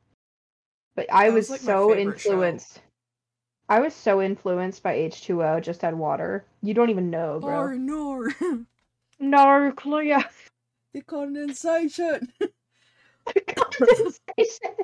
[0.95, 2.29] but I That was, was, like, so favorite show.
[2.31, 2.81] influenced.
[3.67, 6.45] I was so influenced by H2O, just add water.
[6.61, 7.59] You don't even know, bro.
[7.59, 8.29] Or nor
[9.19, 10.23] No, Clea.
[10.93, 12.31] the condensation.
[13.33, 14.75] The condensation.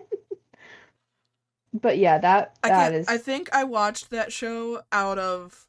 [1.74, 5.68] But yeah, that I that can't, is I think I watched that show out of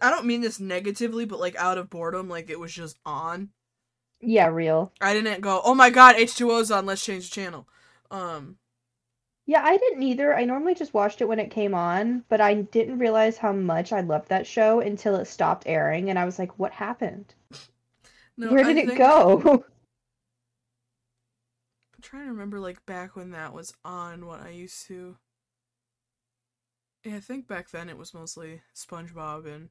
[0.00, 3.50] I don't mean this negatively, but like out of boredom, like it was just on.
[4.24, 4.92] Yeah, real.
[5.00, 7.68] I didn't go, "Oh my god, H2O's on, let's change the channel."
[8.10, 8.58] Um
[9.46, 10.34] Yeah, I didn't either.
[10.34, 13.92] I normally just watched it when it came on, but I didn't realize how much
[13.92, 17.34] I loved that show until it stopped airing, and I was like, "What happened?
[18.36, 19.64] no, Where I did it think- go?"
[21.94, 25.16] I'm trying to remember like back when that was on what I used to
[27.04, 29.68] Yeah, I think back then it was mostly SpongeBob and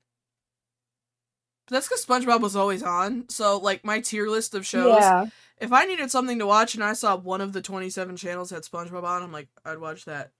[1.67, 3.26] but that's because SpongeBob was always on.
[3.30, 5.28] So like my tier list of shows, Yeah,
[5.60, 8.49] if I needed something to watch and I saw one of the twenty seven channels
[8.49, 10.32] had SpongeBob on, I'm like, I'd watch that.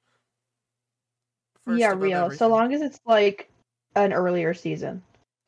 [1.65, 2.31] first yeah, real.
[2.31, 3.49] So long as it's like
[3.95, 5.01] an earlier season.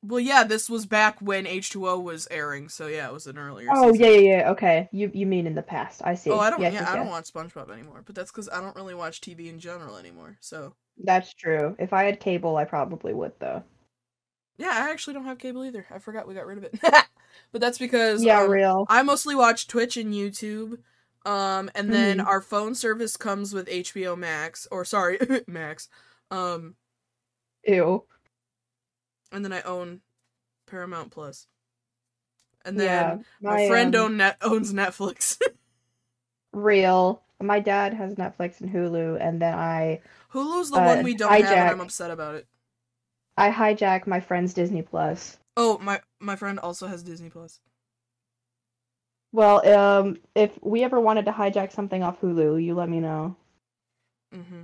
[0.07, 3.69] Well, yeah, this was back when H2O was airing, so yeah, it was an earlier.
[3.73, 4.05] Oh season.
[4.05, 4.51] yeah, yeah, yeah.
[4.51, 6.01] Okay, you you mean in the past?
[6.03, 6.29] I see.
[6.29, 6.61] Oh, I don't.
[6.61, 9.19] Yes, yeah, yes, I don't watch SpongeBob anymore, but that's because I don't really watch
[9.19, 10.37] TV in general anymore.
[10.41, 11.75] So That's true.
[11.79, 13.63] If I had cable, I probably would though.
[14.57, 15.85] Yeah, I actually don't have cable either.
[15.91, 16.79] I forgot we got rid of it.
[17.51, 18.85] but that's because Yeah, um, real.
[18.89, 20.79] I mostly watch Twitch and YouTube.
[21.25, 22.27] Um, and then Mhm.
[22.27, 25.89] our phone service comes with HBO Max, or sorry, Max.
[26.29, 26.75] Um,
[27.67, 28.03] Ew.
[29.31, 30.01] and then I own
[30.67, 31.47] Paramount Plus.
[32.63, 35.39] And then yeah, my, friend um, own net owns Netflix.
[36.53, 37.21] real.
[37.41, 40.01] My dad has Netflix and Hulu, and then I
[40.33, 41.69] Hulu's the Uh, one we don't have, and.
[41.71, 42.47] I'm upset about it.
[43.37, 45.37] I hijack my friend's Disney Plus.
[45.57, 47.59] Oh, my my friend also has Disney Plus.
[49.31, 53.35] Well, um, if we ever wanted to hijack something off Hulu, you let me know.
[54.33, 54.63] Mm-hmm.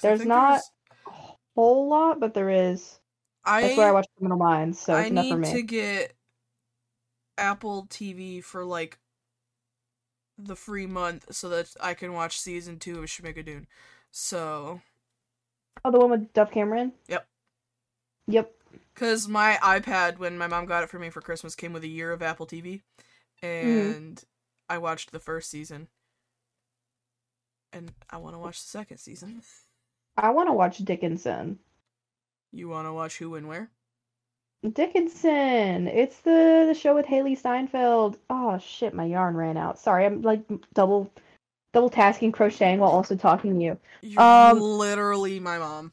[0.00, 0.62] There's not-
[1.06, 1.10] A
[1.54, 2.98] whole lot, but there is.
[3.44, 5.52] I That's where I watch Criminal Minds, so I it's enough for need me.
[5.52, 6.12] to get
[7.36, 8.98] Apple TV for like
[10.38, 13.66] the free month so that I can watch season two of Schmigadoon.
[14.10, 14.80] So,
[15.84, 16.92] Oh, the one with Dove Cameron.
[17.08, 17.26] Yep.
[18.28, 18.52] Yep.
[18.94, 21.88] because my iPad when my mom got it for me for Christmas came with a
[21.88, 22.82] year of Apple TV,
[23.42, 23.98] Mm-hmm.
[23.98, 24.24] and
[24.68, 25.88] I watched the first season,
[27.72, 29.42] and I want to watch the second season.
[30.16, 31.58] I want to watch Dickinson.
[32.52, 33.70] You want to watch Who and Where?
[34.72, 35.86] Dickinson.
[35.86, 38.18] It's the the show with Hailee Steinfeld.
[38.28, 39.78] Oh shit, my yarn ran out.
[39.78, 40.42] Sorry, I'm like
[40.74, 41.12] double
[41.72, 43.78] double tasking crocheting while also talking to you.
[44.02, 45.92] You're Um, literally my mom.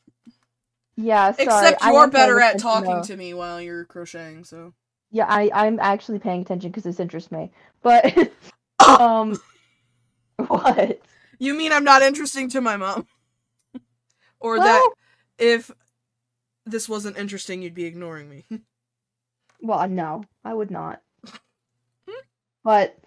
[0.98, 1.70] Yeah, sorry.
[1.70, 4.74] Except you're better at talking to me while you're crocheting, so.
[5.12, 7.52] Yeah, I I'm actually paying attention because this interests me.
[7.82, 8.32] But
[9.00, 9.40] um,
[10.48, 11.02] what?
[11.38, 13.08] You mean I'm not interesting to my mom?
[14.40, 14.92] or that
[15.38, 15.72] if
[16.66, 18.46] this wasn't interesting, you'd be ignoring me.
[19.62, 21.02] well, no, I would not.
[22.64, 22.98] But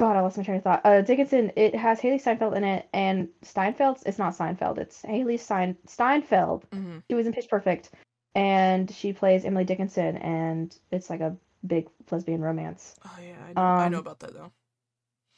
[0.00, 0.80] God, I lost my train of thought.
[0.84, 1.52] Uh, Dickinson.
[1.56, 3.98] It has Hailee Steinfeld in it, and Steinfeld.
[4.06, 4.78] It's not Steinfeld.
[4.78, 6.64] It's Hailee Stein Steinfeld.
[6.72, 7.90] hmm She was in Pitch Perfect,
[8.34, 11.36] and she plays Emily Dickinson, and it's like a
[11.66, 12.94] big lesbian romance.
[13.04, 14.50] Oh yeah, I know, I know Um, about that though.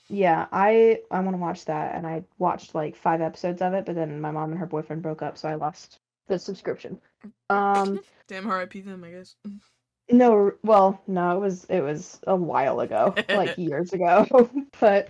[0.09, 3.85] yeah, I I want to watch that, and I watched like five episodes of it,
[3.85, 5.99] but then my mom and her boyfriend broke up, so I lost
[6.29, 7.01] the subscription.
[7.51, 8.81] Um, Damn R.I.P.
[8.81, 9.35] them, I guess.
[10.13, 14.27] no, well, no, it was it was a while ago, like years ago,
[14.81, 15.09] but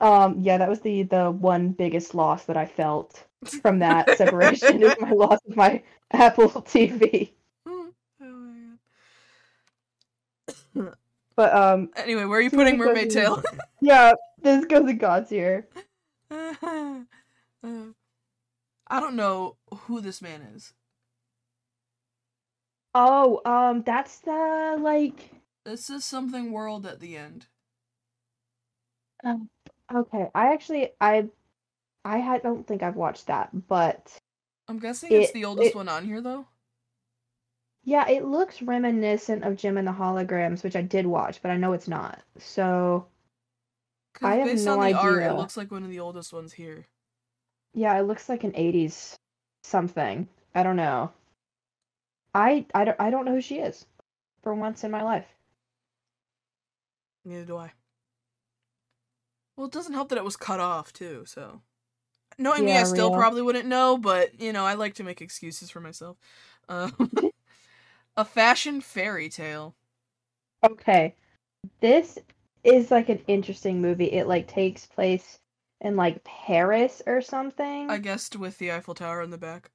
[0.00, 3.24] um, yeah, that was the the one biggest loss that I felt
[3.62, 7.30] from that separation is my loss of my Apple TV.
[7.66, 8.76] oh my
[10.76, 10.94] god.
[11.36, 13.42] But um, Anyway, where are you putting Mermaid Tale?
[13.80, 15.68] yeah, this goes in God's here.
[16.30, 17.00] Uh,
[18.92, 20.72] I don't know who this man is.
[22.94, 25.30] Oh, um, that's the like.
[25.64, 27.46] This is something world at the end.
[29.24, 29.48] Um,
[29.94, 31.28] okay, I actually I
[32.04, 34.18] I had don't think I've watched that, but
[34.68, 36.46] I'm guessing it's the oldest it- one on here though.
[37.84, 41.56] yeah, it looks reminiscent of Jem and the Holograms, which I did watch, but I
[41.56, 42.22] know it's not.
[42.38, 43.06] So
[44.22, 45.34] I have based no on the art, it idea.
[45.34, 46.86] looks like one of the oldest ones here.
[47.74, 49.16] yeah, it looks like an '80s
[49.64, 50.28] something.
[50.54, 51.12] I don't know.
[52.34, 53.86] I I don't I don't know who she is
[54.42, 55.26] for once in my life.
[57.24, 57.72] Neither do I.
[59.56, 61.24] Well, it doesn't help that it was cut off too.
[61.26, 61.60] So,
[62.38, 63.18] knowing me, I still real.
[63.18, 63.98] probably wouldn't know.
[63.98, 66.16] But you know, I like to make excuses for myself.
[66.68, 67.10] Um,
[68.16, 69.74] a fashion fairy tale.
[70.64, 71.14] Okay.
[71.80, 72.18] This
[72.64, 74.12] is like an interesting movie.
[74.12, 75.38] It like takes place
[75.80, 77.90] in like Paris or something.
[77.90, 79.70] I guessed with the Eiffel Tower in the back.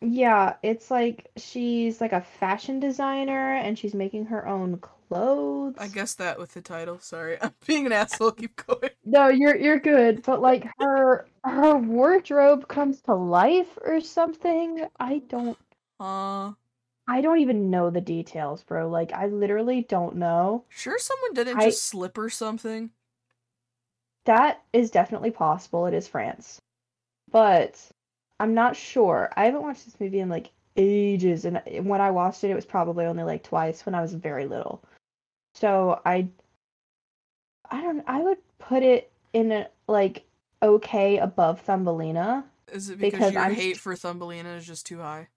[0.00, 5.74] Yeah, it's like she's like a fashion designer and she's making her own clothes.
[5.78, 6.98] I guess that with the title.
[7.00, 8.32] Sorry, I'm being an asshole.
[8.32, 8.90] Keep going.
[9.04, 14.86] No, you're you're good, but like her her wardrobe comes to life or something.
[15.00, 15.58] I don't
[16.00, 16.52] Uh,
[17.08, 18.88] I don't even know the details, bro.
[18.88, 20.64] Like I literally don't know.
[20.68, 22.90] sure, someone didn't I- just slip or something.
[24.26, 25.86] That is definitely possible.
[25.86, 26.60] It is France.
[27.30, 27.90] But
[28.40, 29.30] I'm not sure.
[29.36, 32.54] I haven't watched this movie in like ages and uh, when I watched it it
[32.54, 34.82] was probably only like twice when I was very little.
[35.54, 36.28] So I
[37.70, 40.24] I don't I would put it in a like
[40.62, 42.44] okay above Thumbelina.
[42.72, 45.28] Is it because, Because your I'm hate for Thumbelina is just too high?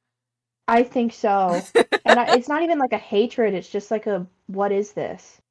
[0.67, 1.65] I think so.
[2.05, 5.41] and I, it's not even like a hatred, it's just like a what is this?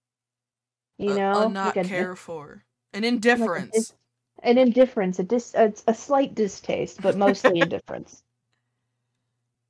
[0.99, 1.47] You A- know?
[1.47, 3.95] a not like a care for, an indifference.
[4.43, 8.23] An indifference, a dis a, a slight distaste, but mostly indifference.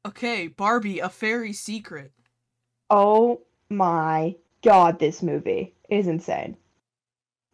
[0.07, 2.13] Okay, Barbie, a fairy secret.
[2.89, 6.57] Oh my god, this movie is insane.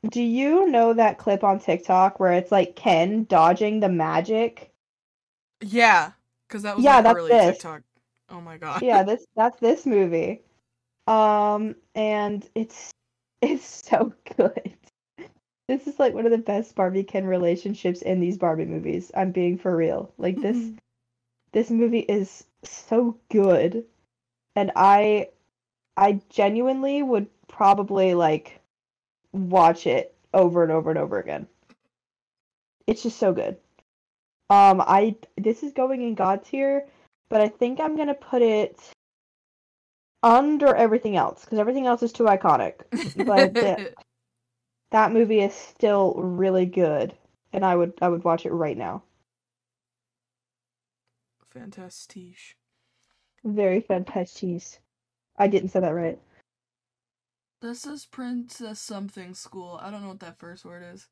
[0.09, 4.73] Do you know that clip on TikTok where it's like Ken dodging the magic?
[5.61, 6.13] Yeah,
[6.47, 7.57] because that was Yeah, like that's early this.
[7.57, 7.83] TikTok.
[8.31, 8.83] Oh my god.
[8.83, 10.43] Yeah, this that's this movie.
[11.07, 12.93] Um and it's
[13.43, 14.77] it's so good.
[15.69, 19.11] This is like one of the best Barbie Ken relationships in these Barbie movies.
[19.17, 20.13] I'm being for real.
[20.17, 20.71] Like this
[21.53, 23.85] this movie is so good.
[24.55, 25.31] And I
[25.97, 28.61] I genuinely would probably like
[29.33, 31.49] watch it over and over and over again.
[32.87, 33.57] It's just so good.
[34.51, 36.87] Um I this is going in God tier,
[37.29, 38.79] but I think I'm going to put it
[40.23, 42.83] under everything else cuz everything else is too iconic.
[43.27, 43.93] But the-
[44.91, 47.15] that movie is still really good
[47.57, 49.03] and I would I would watch it right now.
[51.53, 52.57] Fantastique.
[53.43, 54.63] Very fantastic.
[55.39, 56.19] I didn't say that right.
[57.63, 59.81] This is Princess something school.
[59.83, 61.09] I don't know what that first word is.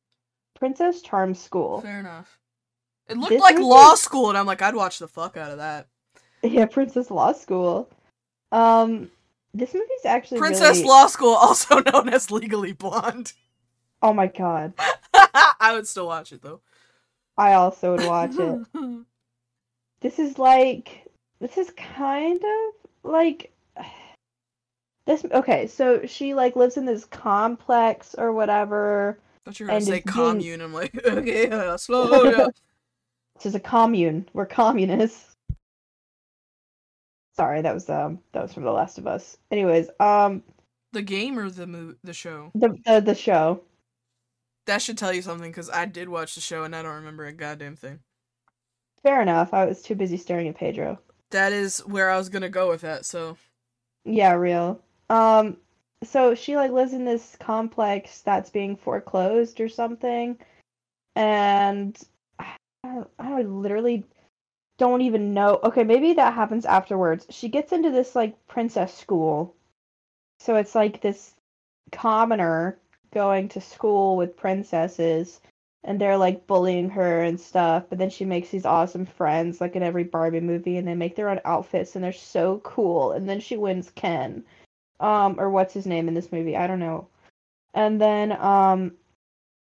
[0.54, 1.80] Princess Charm School.
[1.80, 2.38] Fair enough.
[3.08, 5.58] It looked This like law school, and I'm like, I'd watch the fuck out of
[5.58, 5.88] that.
[6.42, 7.88] Yeah, Princess Law School.
[8.52, 9.10] Um,
[9.54, 10.88] this movie's actually Princess really...
[10.90, 13.32] Law School, also known as Legally Blonde.
[14.04, 14.74] Oh my god,
[15.14, 16.60] I would still watch it though.
[17.38, 18.66] I also would watch it.
[20.00, 21.06] This is like,
[21.40, 23.50] this is kind of like
[25.06, 25.24] this.
[25.24, 29.18] Okay, so she like lives in this complex or whatever.
[29.46, 30.60] thought you were gonna say it's being- commune.
[30.60, 32.50] I'm like, okay, uh, slow down.
[33.36, 34.28] This is a commune.
[34.34, 35.34] We're communists.
[37.34, 39.38] Sorry, that was um that was from The Last of Us.
[39.50, 40.42] Anyways, um
[40.92, 42.50] the game or the mo- the show?
[42.54, 43.62] the the, the show.
[44.66, 47.26] That should tell you something because I did watch the show and I don't remember
[47.26, 48.00] a goddamn thing.
[49.02, 49.52] Fair enough.
[49.52, 50.98] I was too busy staring at Pedro.
[51.30, 53.04] That is where I was gonna go with that.
[53.04, 53.36] So
[54.04, 54.80] Yeah, real.
[55.10, 55.58] Um,
[56.02, 60.38] so she like lives in this complex that's being foreclosed or something,
[61.16, 61.98] and
[62.38, 62.56] I,
[63.18, 64.04] I literally
[64.78, 65.60] don't even know.
[65.64, 67.26] Okay, maybe that happens afterwards.
[67.30, 69.54] She gets into this like princess school,
[70.40, 71.34] so it's like this
[71.92, 72.78] commoner
[73.14, 75.40] going to school with princesses
[75.84, 79.76] and they're like bullying her and stuff, but then she makes these awesome friends like
[79.76, 83.28] in every Barbie movie and they make their own outfits and they're so cool and
[83.28, 84.44] then she wins Ken.
[85.00, 86.56] Um or what's his name in this movie?
[86.56, 87.08] I don't know.
[87.74, 88.92] And then um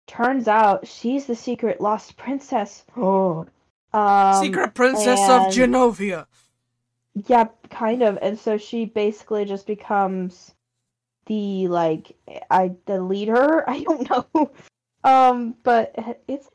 [0.06, 2.84] turns out she's the secret lost princess.
[2.96, 3.46] Oh.
[3.90, 6.26] Um, Secret Princess and- of Genovia.
[7.26, 8.18] Yeah, kind of.
[8.20, 10.52] And so she basically just becomes
[11.28, 12.16] the like
[12.50, 13.68] I the leader.
[13.70, 14.50] I don't know.
[15.04, 15.94] Um, but
[16.26, 16.48] it's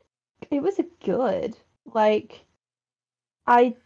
[0.50, 1.56] it was a good
[1.94, 2.44] like
[3.46, 3.76] I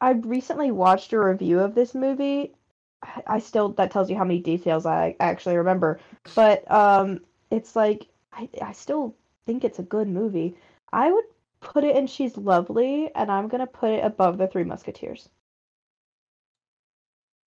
[0.00, 2.54] I recently watched a review of this movie.
[3.02, 6.00] I, I still that tells you how many details I actually remember.
[6.34, 7.20] But um
[7.50, 9.14] it's like I I still
[9.46, 10.56] think it's a good movie.
[10.92, 11.24] I would
[11.60, 15.28] put it in She's Lovely and I'm going to put it above The Three Musketeers.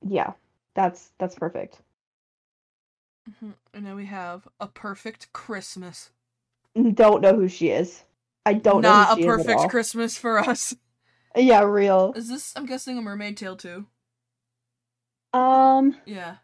[0.02, 0.34] Yeah,
[0.74, 1.82] that's that's perfect.
[3.30, 3.54] Mhm.
[3.74, 6.12] And then we have A Perfect Christmas.
[6.94, 8.04] Don't know who she is.
[8.46, 9.70] I don't know Not a she is at perfect.
[9.72, 10.76] Christmas for us.
[11.36, 12.12] Yeah, real.
[12.16, 13.86] Is this, I'm guessing, a mermaid tale too?
[15.32, 16.38] Um, Yeah.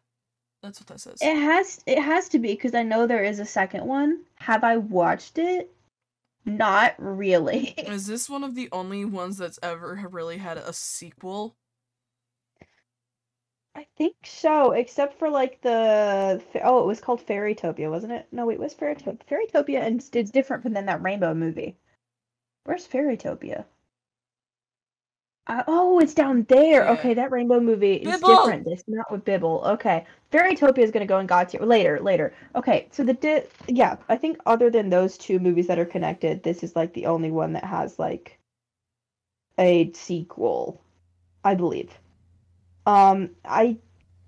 [0.61, 1.19] That's what that says.
[1.21, 4.25] it has it has to be because I know there is a second one.
[4.39, 5.71] Have I watched it?
[6.45, 7.69] Not really.
[7.77, 11.55] Is this one of the only ones that's ever really had a sequel?
[13.75, 18.25] I think so, except for like the oh, it was called Fairytopia, wasn't it?
[18.31, 19.19] No, wait, it was Fairytopia.
[19.29, 21.75] Fairytopia and it's different from than that Rainbow movie.
[22.63, 23.65] Where's Fairytopia?
[25.47, 26.85] Uh, oh, it's down there.
[26.85, 26.91] Yeah.
[26.93, 28.35] Okay, that Rainbow movie is Bibble!
[28.35, 28.67] different.
[28.67, 29.61] It's not with Bibble.
[29.65, 31.99] Okay, Fairytopia is gonna go in God tier later.
[31.99, 32.33] Later.
[32.55, 36.41] Okay, so the di- yeah, I think other than those two movies that are connected,
[36.43, 38.39] this is like the only one that has like
[39.59, 40.81] a sequel,
[41.43, 41.91] I believe.
[42.85, 43.77] Um, I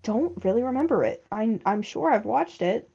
[0.03, 1.26] don't really remember it.
[1.32, 2.89] I'm I'm sure I've watched it,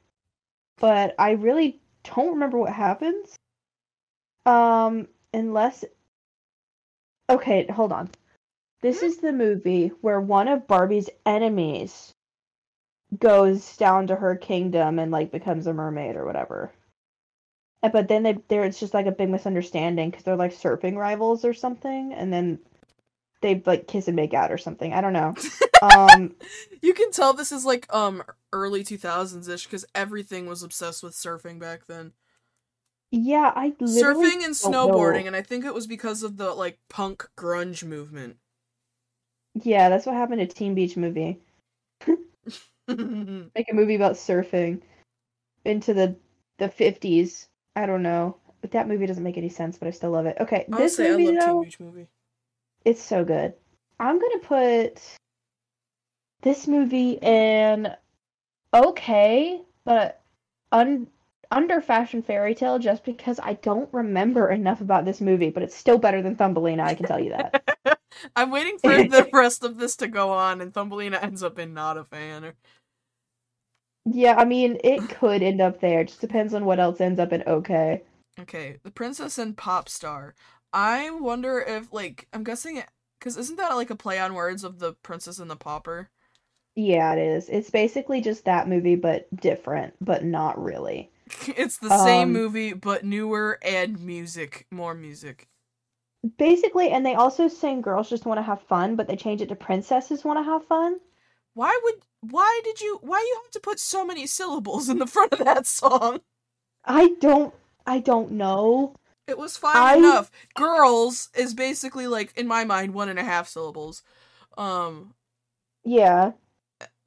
[0.79, 3.37] but I really don't remember what happens.
[4.47, 5.85] Um, unless
[7.29, 8.11] Okay, hold on.
[8.83, 12.15] This is the movie where one of Barbie's enemies
[13.19, 16.73] goes down to her kingdom and like becomes a mermaid or whatever.
[17.83, 20.97] Uh, But then they there it's just like a big misunderstanding because they're like surfing
[20.97, 22.59] rivals or something, and then
[23.43, 24.93] they like kiss and make out or something.
[24.93, 25.35] I don't know.
[25.83, 26.37] Um,
[26.81, 28.23] You can tell this is like um
[28.53, 32.13] early 2000s ish because everything was obsessed with surfing back then.
[33.11, 34.89] yeah, I literally Surfing and don't know.
[34.89, 38.37] snowboarding, and I think it was because of the like punk grunge movement.
[39.55, 41.41] Yeah, that's what happened to Teen Beach Movie.
[42.89, 44.83] Make a movie about surfing
[45.65, 46.17] into the
[46.59, 47.49] the fifties.
[47.77, 48.37] I don't know.
[48.61, 50.37] But that movie doesn't make any sense, but I still love it.
[50.41, 52.07] Okay, this Honestly, I movie love though, Teen Beach Movie.
[52.85, 53.55] It's so good.
[53.99, 55.01] I'm gonna put
[56.43, 57.89] this movie in
[58.75, 60.21] okay, but
[60.71, 61.07] un
[61.51, 65.77] under Fashion Fairy Tale just because I don't remember enough about this movie, but it's
[65.77, 67.99] still better than Thumbelina, I can tell you that.
[68.37, 71.75] I'm waiting for the rest of this to go on, and Thumbelina ends up in
[71.75, 72.45] not a fan.
[72.47, 72.55] Or...
[74.07, 76.01] yeah, I mean it could end up there.
[76.01, 78.03] It just depends on what else ends up in okay.
[78.41, 80.35] Okay, The Princess and Pop Star.
[80.73, 84.65] I wonder if, like, I'm guessing it, because isn't that like a play on words
[84.65, 86.11] of The Princess and the Pauper?
[86.75, 87.49] Yeah, it is.
[87.49, 91.11] It's basically just that movie, but different, but not really.
[91.57, 95.49] it's the same Um, movie, but newer and music, more music.
[96.37, 99.49] Basically, and they also sing "Girls Just Want to Have Fun," but they change it
[99.49, 101.01] to "Princesses Want to Have Fun."
[101.55, 105.07] Why would, why did you, why you have to put so many syllables in the
[105.07, 106.21] front of that song?
[106.87, 107.53] I don't,
[107.89, 108.95] I don't know.
[109.33, 110.31] It was fine I- enough.
[110.55, 114.03] Girls is basically like, in my mind, one and a half syllables.
[114.59, 115.15] Um,
[115.85, 116.33] Yeah,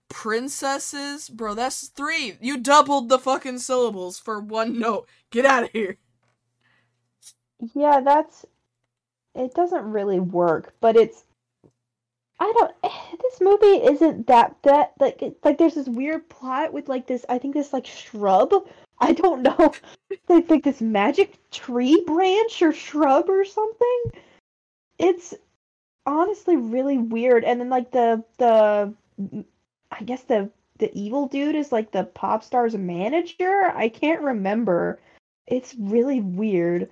[0.09, 2.37] princesses, bro, that's three.
[2.41, 5.07] You doubled the fucking syllables for one note.
[5.29, 5.97] Get out of here.
[7.75, 8.43] yeah, that's.
[9.35, 11.23] It doesn't really work, but it's.
[12.39, 12.73] I don't.
[13.21, 15.57] This movie isn't that that like it- like.
[15.59, 17.23] There's this weird plot with like this.
[17.29, 18.51] I think this like shrub.
[18.99, 19.73] I don't know.
[20.27, 24.03] Like like this magic tree branch or shrub or something.
[24.97, 25.35] It's
[26.05, 27.43] honestly really weird.
[27.43, 28.93] And then like the the
[29.91, 33.71] I guess the the evil dude is like the pop star's manager.
[33.75, 34.99] I can't remember.
[35.45, 36.89] It's really weird.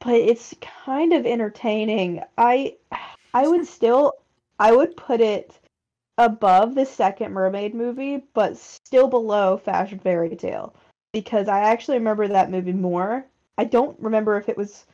[0.00, 2.22] But it's kind of entertaining.
[2.36, 2.76] I
[3.34, 4.12] I would still
[4.60, 5.58] I would put it
[6.18, 10.74] above the second mermaid movie, but still below Fashion Fairy Tale.
[11.18, 13.26] Because I actually remember that movie more.
[13.56, 14.86] I don't remember if it was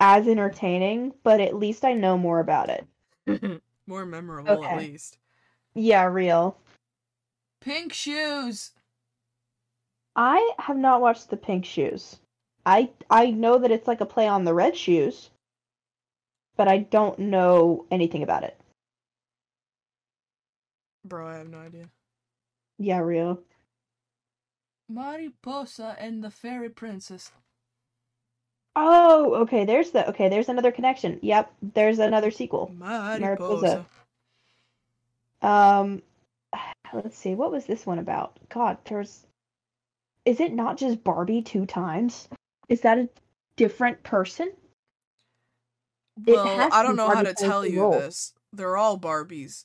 [0.00, 2.86] as entertaining, but at least I know more about it.
[3.88, 5.16] More memorable, at least.
[5.74, 6.58] Yeah, real.
[7.62, 8.72] Pink shoes.
[10.16, 12.18] I have not watched the Pink Shoes.
[12.66, 15.30] I I know that it's like a play on the Red Shoes,
[16.56, 18.58] but I don't know anything about it.
[21.04, 21.88] Bro, I have no idea.
[22.78, 23.40] Yeah, real.
[24.88, 27.30] Mariposa and the Fairy Princess.
[28.74, 29.64] Oh, okay.
[29.64, 30.28] There's the okay.
[30.28, 31.18] There's another connection.
[31.22, 31.52] Yep.
[31.74, 32.72] There's another sequel.
[32.78, 33.86] Mariposa.
[35.42, 36.02] Um,
[36.92, 37.34] let's see.
[37.34, 38.38] What was this one about?
[38.48, 39.26] God, there's.
[40.24, 42.28] Is it not just Barbie two times?
[42.68, 43.08] Is that a
[43.56, 44.52] different person?
[46.26, 47.92] Well, I don't be know how to tell you role.
[47.92, 48.32] this.
[48.52, 49.64] They're all Barbies.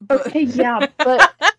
[0.00, 1.32] But- Okay, yeah, but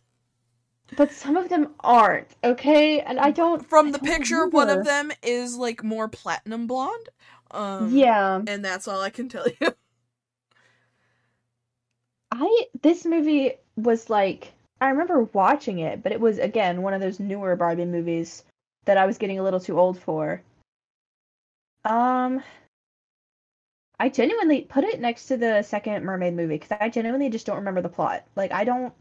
[0.95, 2.35] but some of them aren't.
[2.43, 3.67] Okay, and I don't.
[3.67, 7.09] From the don't picture, one of them is like more platinum blonde.
[7.51, 9.73] Um, Yeah, and that's all I can tell you.
[12.31, 17.01] I this movie was like I remember watching it, but it was again one of
[17.01, 18.43] those newer Barbie movies
[18.85, 20.41] that I was getting a little too old for.
[21.85, 22.43] Um
[23.97, 27.57] I genuinely put it next to the second Mermaid movie cuz I genuinely just don't
[27.57, 28.25] remember the plot.
[28.35, 28.93] Like I don't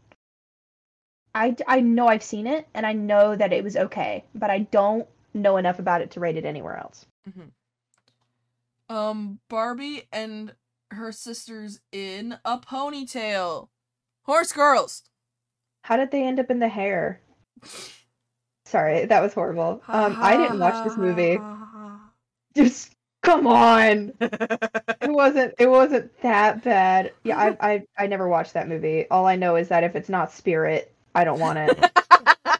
[1.35, 4.59] I I know I've seen it and I know that it was okay, but I
[4.59, 7.05] don't know enough about it to rate it anywhere else.
[8.89, 10.53] um, Barbie and
[10.91, 13.67] her sisters in a ponytail.
[14.23, 15.03] Horse girls.
[15.83, 17.19] How did they end up in the hair?
[18.65, 19.81] Sorry, that was horrible.
[19.87, 21.37] Um I didn't watch this movie.
[22.55, 24.13] Just come on.
[25.01, 25.53] It wasn't.
[25.59, 27.13] It wasn't that bad.
[27.23, 29.05] Yeah, I, I, I never watched that movie.
[29.11, 31.79] All I know is that if it's not Spirit, I don't want it.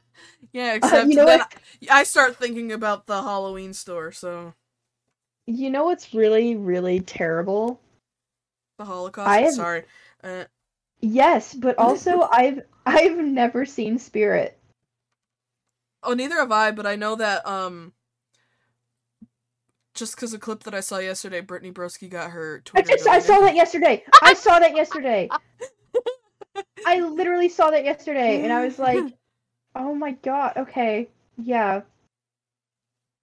[0.53, 1.55] yeah, except you know then what?
[1.91, 4.11] I, start thinking about the Halloween store.
[4.11, 4.53] So
[5.45, 7.79] you know what's really, really terrible?
[8.77, 9.29] the Holocaust.
[9.29, 9.83] I have- Sorry.
[10.23, 10.45] Uh,
[11.01, 14.57] Yes, but also I've I've never seen Spirit.
[16.03, 16.71] oh, neither have I.
[16.71, 17.93] But I know that um,
[19.93, 23.19] just because a clip that I saw yesterday, Brittany Broski got her I just I
[23.19, 24.03] saw that yesterday.
[24.23, 25.29] I saw that yesterday.
[26.85, 29.03] I literally saw that yesterday, and I was like,
[29.75, 31.81] "Oh my god, okay, yeah."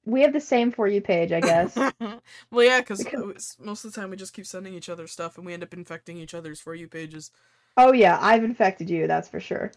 [0.04, 1.76] We have the same for you page, I guess.
[2.50, 5.36] well, yeah, because Because- most of the time we just keep sending each other stuff,
[5.36, 7.30] and we end up infecting each other's for you pages.
[7.76, 9.70] Oh yeah, I've infected you, that's for sure.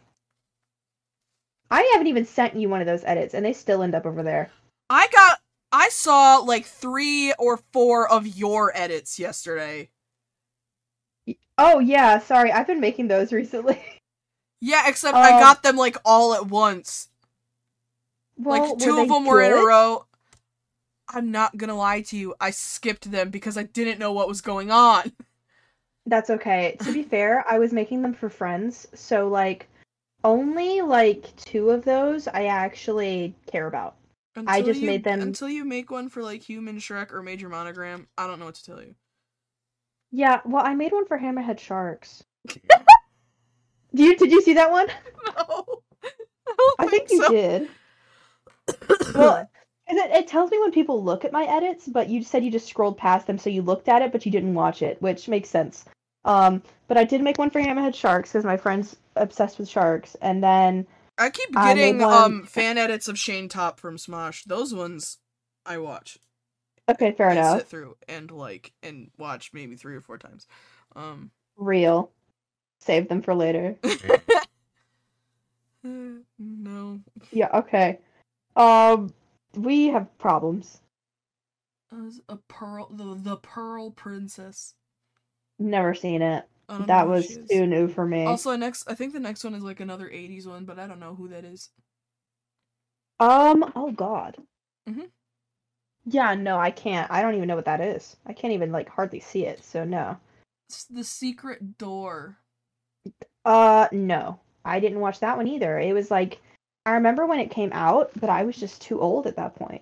[1.69, 4.23] I haven't even sent you one of those edits, and they still end up over
[4.23, 4.49] there.
[4.89, 5.39] I got,
[5.71, 9.89] I saw like three or four of your edits yesterday.
[11.57, 13.81] Oh yeah, sorry, I've been making those recently.
[14.61, 17.09] Yeah, except I Um, got them like all at once.
[18.37, 20.07] well, like two of them were in a row.
[21.07, 22.33] I'm not gonna lie to you.
[22.39, 25.11] I skipped them because I didn't know what was going on.
[26.07, 26.77] That's okay.
[26.81, 29.67] To be fair, I was making them for friends, so like
[30.23, 33.97] only like two of those I actually care about.
[34.47, 37.49] I just you- made them- until you make one for like Human Shrek or Major
[37.49, 38.07] Monogram.
[38.17, 38.95] I don't know what to tell you.
[40.17, 42.23] Yeah, well, I made one for Hammerhead Sharks.
[42.47, 42.59] Do
[44.03, 44.87] you did you see that one?
[46.47, 47.29] No, I I think you so.
[47.29, 47.69] did.
[49.13, 49.49] Well,
[49.87, 52.67] it, it tells me when people look at my edits, but you said you just
[52.69, 55.49] scrolled past them, so you looked at it, but you didn't watch it, which makes
[55.49, 55.83] sense.
[56.23, 60.15] Um, but I did make one for Hammerhead Sharks because my friend's obsessed with sharks,
[60.21, 60.87] and then
[61.17, 64.43] I keep I getting one- um fan edits of Shayne Topp from Smosh.
[64.45, 65.17] Those ones
[65.65, 66.17] I watch.
[66.89, 67.59] Okay, fair and enough.
[67.59, 70.47] sit through and like and watch maybe three or four times.
[70.95, 72.11] Um Real.
[72.79, 73.77] Save them for later.
[75.83, 76.99] no.
[77.31, 77.99] Yeah, okay.
[78.55, 79.13] Um,
[79.55, 80.81] we have problems.
[81.91, 84.73] As a pearl the the Pearl Princess.
[85.59, 86.45] Never seen it.
[86.67, 88.25] I don't know That was too new for me.
[88.25, 90.99] Also next I think the next one is like another 80s one, but I don't
[90.99, 91.69] know who that is.
[93.19, 94.37] Um, oh god.
[94.89, 95.09] Mhm.
[96.05, 97.09] Yeah, no, I can't.
[97.11, 98.15] I don't even know what that is.
[98.25, 100.17] I can't even like hardly see it, so no.
[100.69, 102.37] It's the secret door.
[103.43, 104.39] Uh, no.
[104.63, 105.79] I didn't watch that one either.
[105.79, 106.39] It was like
[106.85, 109.81] I remember when it came out, but I was just too old at that point.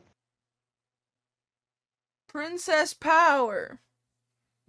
[2.27, 3.79] Princess Power.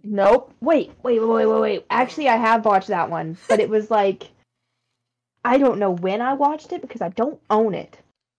[0.03, 0.53] Nope.
[0.61, 1.85] Wait, wait, wait, wait, wait, wait.
[1.89, 4.29] Actually, I have watched that one, but it was like
[5.45, 7.97] I don't know when I watched it because I don't own it.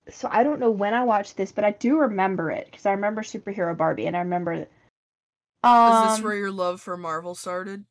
[0.08, 2.92] So I don't know when I watched this, but I do remember it because I
[2.92, 4.66] remember Superhero Barbie and I remember Is
[5.64, 7.84] um this where your love for Marvel started?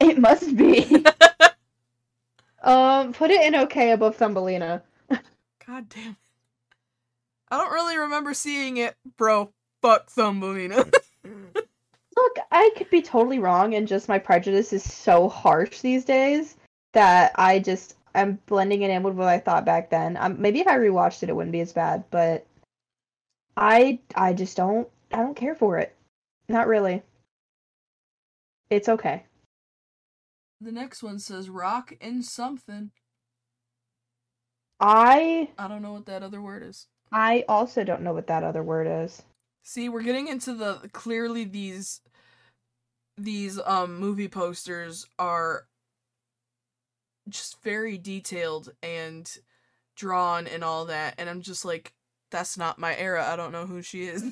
[0.00, 1.04] it must be.
[2.62, 4.82] um put it in okay above Thumbelina.
[5.66, 6.16] God damn.
[7.50, 9.50] I don't really remember seeing it, bro.
[9.82, 10.90] Fuck Thumbelina.
[12.16, 16.56] Look, I could be totally wrong and just my prejudice is so harsh these days
[16.92, 20.16] that I just I'm blending it in with what I thought back then.
[20.16, 22.04] Um, maybe if I rewatched it, it wouldn't be as bad.
[22.10, 22.46] But
[23.56, 25.94] I I just don't I don't care for it.
[26.48, 27.02] Not really.
[28.70, 29.24] It's okay.
[30.60, 32.90] The next one says rock in something.
[34.78, 36.86] I I don't know what that other word is.
[37.12, 39.22] I also don't know what that other word is.
[39.62, 42.00] See, we're getting into the clearly these
[43.16, 45.66] these um movie posters are
[47.28, 49.38] just very detailed and
[49.96, 51.92] drawn and all that and I'm just like
[52.30, 53.26] that's not my era.
[53.28, 54.24] I don't know who she is.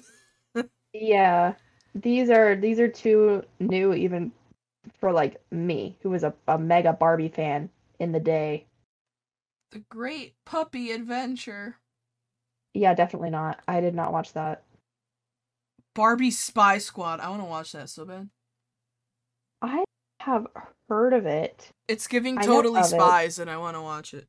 [0.93, 1.55] Yeah.
[1.95, 4.33] These are these are too new even
[5.01, 8.67] for like me, who was a, a mega Barbie fan in the day.
[9.71, 11.77] the Great Puppy Adventure.
[12.75, 13.61] Yeah, definitely not.
[13.67, 14.63] I did not watch that.
[15.95, 17.21] Barbie Spy Squad.
[17.21, 18.29] I want to watch that so bad.
[19.63, 19.85] I
[20.21, 20.47] have
[20.89, 21.73] heard of it.
[21.87, 22.89] It's giving totally of it.
[22.91, 24.27] spies and I want to watch it.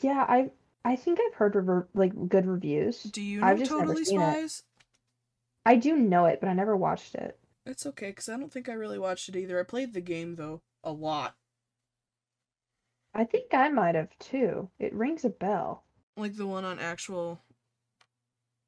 [0.00, 0.50] Yeah, I
[0.84, 3.02] I think I've heard rever- like good reviews.
[3.04, 4.32] Do you know I've just never Totally seen it.
[4.32, 4.62] Spies?
[5.66, 7.38] I do know it, but I never watched it.
[7.66, 9.58] It's okay cuz I don't think I really watched it either.
[9.58, 11.36] I played the game though a lot.
[13.14, 14.70] I think I might have too.
[14.78, 15.84] It rings a bell.
[16.16, 17.40] Like the one on actual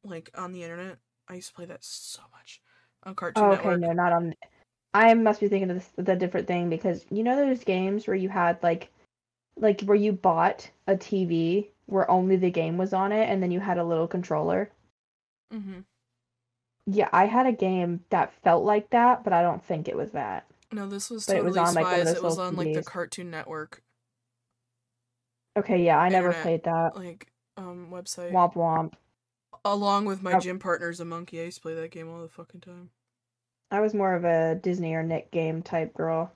[0.05, 0.99] like on the internet.
[1.29, 2.63] I used to play that so much
[3.03, 3.81] on Cartoon Oh, okay, Network.
[3.81, 4.35] no, not on.
[4.97, 8.17] I must be thinking of this, the different thing because you know those games where
[8.17, 8.89] you had like,
[9.57, 13.51] like where you bought a TV where only the game was on it, and then
[13.51, 14.71] you had a little controller.
[15.53, 15.81] Mm-hmm.
[16.87, 20.13] Yeah, I had a game that felt like that, but I don't think it was
[20.13, 20.47] that.
[20.73, 22.17] No, this was But it was Totally on, like, Spies.
[22.17, 23.83] It was on like the Cartoon Network
[25.57, 26.43] Okay, yeah, I never Internet.
[26.43, 26.97] played that.
[26.97, 27.27] like
[27.57, 28.33] um website.
[28.33, 28.93] Womp womp.
[29.65, 30.41] Along with my Oh.
[30.41, 31.41] gym partner's a monkey.
[31.41, 32.91] I used to play that game all the fucking time.
[33.71, 36.33] I was more of a Disney or Nick game type girl.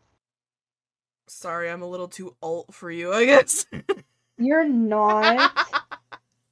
[1.28, 3.66] Sorry, I'm a little too alt for you, I guess.
[4.38, 5.52] You're not.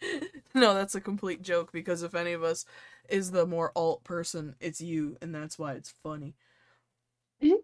[0.54, 2.64] no, that's a complete joke because if any of us
[3.08, 6.34] is the more alt person, it's you, and that's why it's funny.
[7.42, 7.62] Mhm.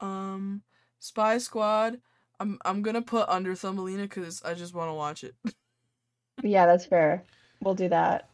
[0.00, 0.62] Um,
[0.98, 2.00] Spy Squad.
[2.40, 5.36] I'm I'm gonna put under Thumbelina because I just want to watch it.
[6.42, 7.22] yeah, that's fair.
[7.60, 8.28] We'll do that.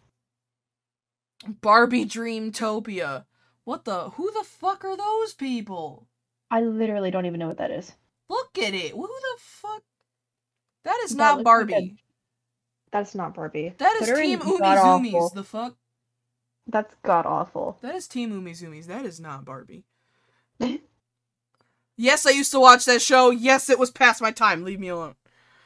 [1.47, 3.25] Barbie Dreamtopia.
[3.65, 4.11] What the?
[4.11, 6.07] Who the fuck are those people?
[6.51, 7.93] I literally don't even know what that is.
[8.29, 8.93] Look at it.
[8.93, 9.83] Who the fuck?
[10.85, 11.75] That is That not like Barbie.
[11.75, 11.97] a-
[12.91, 13.75] That's not Barbie.
[13.79, 15.31] That is Team awful.
[15.35, 15.77] The fuck?
[16.67, 17.79] That's god awful.
[17.83, 18.87] That is Team Umi Zoomies.
[18.87, 19.85] That is not Barbie.
[21.97, 23.31] yes, I used to watch that show.
[23.31, 24.65] Yes, it was past my time.
[24.65, 25.15] Leave me alone.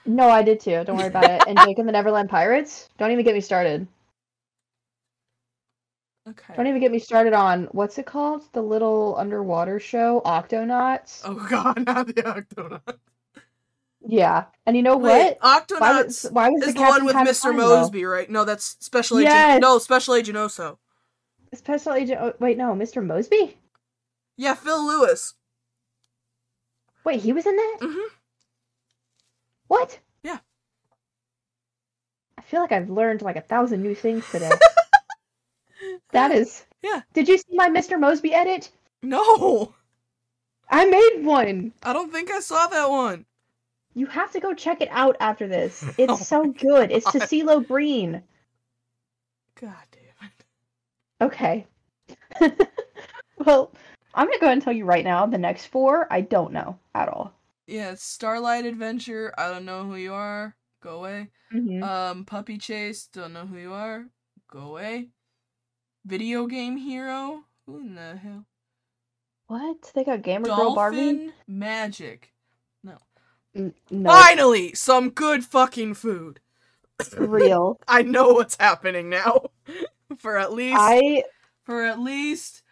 [0.04, 0.82] No, I did too.
[0.84, 1.42] Don't worry about it.
[1.46, 2.88] And Jake and the Neverland Pirates?
[2.98, 3.86] Don't even get me started.
[6.28, 6.54] Okay.
[6.56, 8.42] Don't even get me started on what's it called?
[8.52, 11.22] The little underwater show, Octonauts.
[11.24, 12.98] Oh god, not the Octonaut.
[14.06, 14.44] Yeah.
[14.66, 15.60] And you know Wait, what?
[15.80, 17.56] Why was, Octonauts why was is the the one with Mr.
[17.56, 17.88] though?
[17.88, 18.30] Moseby, right?
[18.30, 19.32] No, that's Special Agent.
[19.32, 19.60] Yes!
[19.60, 20.78] No, Special Agent Oso.
[21.54, 22.40] Special Agent.
[22.40, 23.04] Wait, no, Mr.
[23.04, 23.54] Moseby.
[24.36, 25.34] Yeah, Phil Lewis.
[27.04, 27.78] Wait, he was in that.
[27.80, 28.06] Mhm.
[29.66, 29.98] What?
[30.22, 30.38] Yeah.
[32.38, 34.50] I feel like I've learned like a thousand new things today.
[36.12, 36.64] that is.
[36.82, 37.02] Yeah.
[37.14, 37.98] Did you see my Mr.
[37.98, 38.70] Moseby edit?
[39.02, 39.74] No,
[40.70, 41.72] I made one.
[41.82, 43.26] I don't think I saw that one.
[43.94, 45.84] You have to go check it out after this.
[45.98, 46.90] It's Oh so good.
[46.90, 47.14] It's God.
[47.14, 48.22] CeeLo Green.
[49.60, 50.44] God damn it.
[51.20, 51.66] Okay.
[53.44, 53.72] Well,
[54.14, 56.78] I'm gonna go ahead and tell you right now, the next four I don't know
[56.94, 57.32] at all.
[57.66, 59.34] Yeah, Starlight Adventure.
[59.36, 60.54] I don't know who you are.
[60.80, 61.28] Go away.
[61.52, 61.82] Mhm.
[61.82, 63.06] Um, Puppy Chase.
[63.06, 64.06] Don't know who you are.
[64.48, 65.08] Go away.
[66.05, 67.44] Video Game Hero.
[67.66, 68.46] Who in the hell?
[69.46, 69.92] What?
[69.94, 70.96] They got Gamer Girl Barbie?
[70.96, 72.32] Dolphin Magic.
[73.55, 76.40] N- no, Finally, some good fucking food.
[77.16, 77.78] real.
[77.88, 79.50] I know what's happening now.
[80.18, 81.24] for at least I
[81.64, 82.62] for at least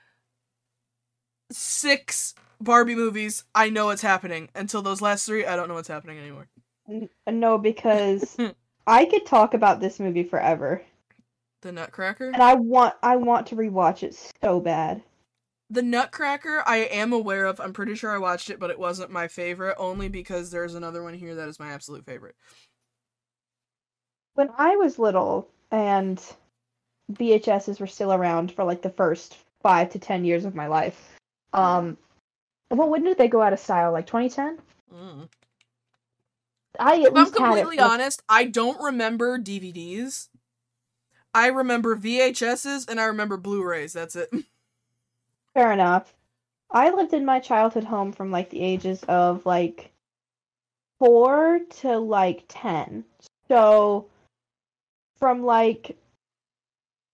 [1.52, 4.48] six Barbie movies, I know what's happening.
[4.54, 6.48] Until those last three, I don't know what's happening anymore.
[7.26, 8.36] no because
[8.86, 10.82] I could talk about this movie forever,
[11.62, 12.30] The Nutcracker.
[12.30, 15.02] and I want I want to rewatch it so bad.
[15.68, 17.60] The Nutcracker, I am aware of.
[17.60, 21.02] I'm pretty sure I watched it, but it wasn't my favorite, only because there's another
[21.02, 22.34] one here that is my absolute favorite.
[24.34, 26.20] When I was little and
[27.12, 31.10] VHSs were still around for like the first five to ten years of my life,
[31.52, 31.96] um,
[32.70, 33.92] well, when did they go out of style?
[33.92, 34.58] Like 2010?
[34.92, 35.28] Mm.
[36.78, 37.34] I If I'm least had it.
[37.36, 40.29] completely like, honest, I don't remember DVDs.
[41.34, 43.92] I remember VHSs and I remember Blu-rays.
[43.92, 44.30] That's it.
[45.54, 46.14] Fair enough.
[46.70, 49.90] I lived in my childhood home from like the ages of like
[50.98, 53.04] four to like ten.
[53.48, 54.06] So
[55.18, 55.96] from like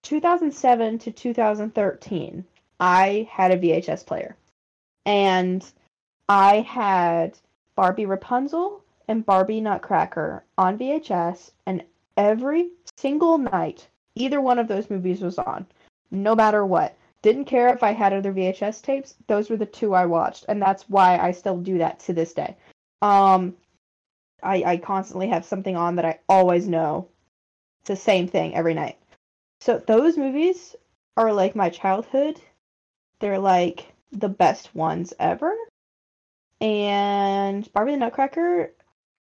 [0.03, 2.45] 2007 to 2013,
[2.79, 4.37] I had a VHS player,
[5.07, 5.65] and
[6.29, 7.39] I had
[7.75, 11.83] Barbie Rapunzel and Barbie Nutcracker on VHS, and
[12.17, 15.67] every single night, either one of those movies was on,
[16.11, 16.97] no matter what.
[17.23, 20.61] Didn't care if I had other VHS tapes; those were the two I watched, and
[20.61, 22.57] that's why I still do that to this day.
[23.03, 23.57] Um,
[24.43, 27.09] I I constantly have something on that I always know.
[27.81, 28.99] It's the same thing every night.
[29.61, 30.77] So those movies
[31.17, 32.41] are like my childhood.
[33.21, 35.55] They're like the best ones ever.
[36.61, 38.73] And Barbie the Nutcracker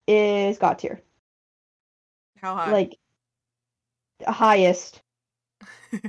[0.07, 1.01] is God tier.
[2.41, 2.71] How high?
[2.71, 2.97] Like
[4.19, 5.01] the highest.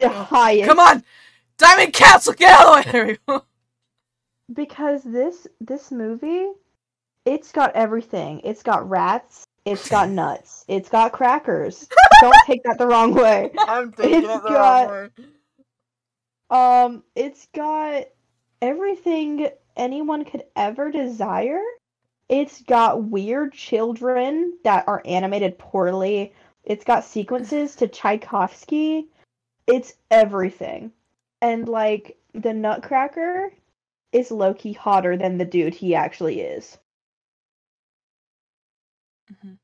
[0.00, 0.10] The Go.
[0.10, 0.68] highest.
[0.68, 1.02] Come on,
[1.58, 3.38] Diamond Castle, get out of the way.
[4.54, 6.46] Because this this movie,
[7.26, 8.40] it's got everything.
[8.44, 9.44] It's got rats.
[9.64, 10.64] It's got nuts.
[10.68, 11.88] It's got crackers.
[12.20, 13.50] Don't take that the wrong way.
[13.58, 15.24] I'm taking It's it the got- wrong way.
[16.50, 18.04] Um, it's got
[18.62, 21.60] everything anyone could ever desire.
[22.28, 26.32] It's got weird children that are animated poorly.
[26.68, 29.08] It's got sequences to Tchaikovsky.
[29.66, 30.92] It's everything.
[31.42, 33.52] And like the Nutcracker
[34.12, 36.78] is low key hotter than the dude he actually is.
[39.30, 39.58] Mhm.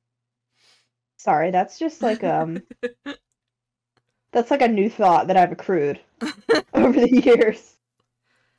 [1.17, 2.63] Sorry, that's just like um
[4.33, 6.01] that's like a new thought that I've accrued
[6.75, 7.77] over the years.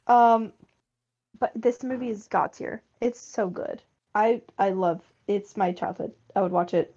[0.08, 0.54] Um,
[1.40, 2.82] but this movie is god tier.
[3.02, 3.82] It's so good.
[4.16, 5.02] I I love.
[5.28, 6.14] It's my childhood.
[6.36, 6.96] I would watch it.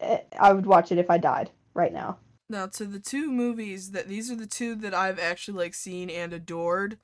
[0.00, 2.18] Eh, I would watch it if I died right now.
[2.50, 6.08] Now to the two movies that these are the two that I've actually like seen
[6.08, 6.98] and adored.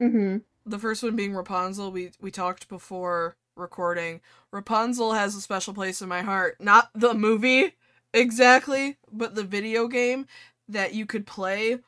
[0.00, 0.38] Mm-hmm.
[0.64, 1.92] The first one being Rapunzel.
[1.92, 4.20] We we talked before recording.
[4.50, 6.56] Rapunzel has a special place in my heart.
[6.60, 7.74] Not the movie
[8.14, 10.26] exactly, but the video game
[10.68, 11.78] that you could play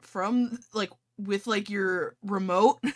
[0.00, 2.78] from like with like your remote.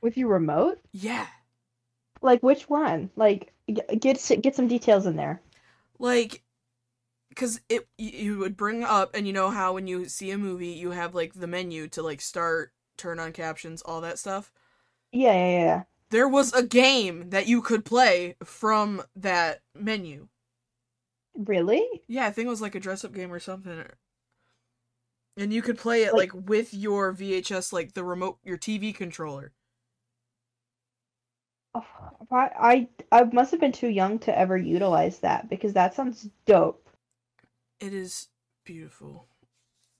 [0.00, 1.28] With your remote, yeah.
[2.20, 3.08] like which one?
[3.16, 5.40] Like get get some details in there.
[5.98, 6.42] like
[7.30, 10.68] because it you would bring up and you know how when you see a movie
[10.68, 14.52] you have like the menu to like start turn on captions all that stuff
[15.12, 15.84] Yeah, yeah, yeah.
[16.10, 20.28] there was a game that you could play from that menu
[21.36, 22.02] Really?
[22.08, 23.84] yeah i think it was like a dress up game or something
[25.36, 28.94] and you could play it like, Like- with your vhs like the remote your tv
[28.94, 29.52] controller
[32.30, 36.28] I I I must have been too young to ever utilize that because that sounds
[36.46, 36.88] dope.
[37.80, 38.28] it is
[38.64, 39.26] beautiful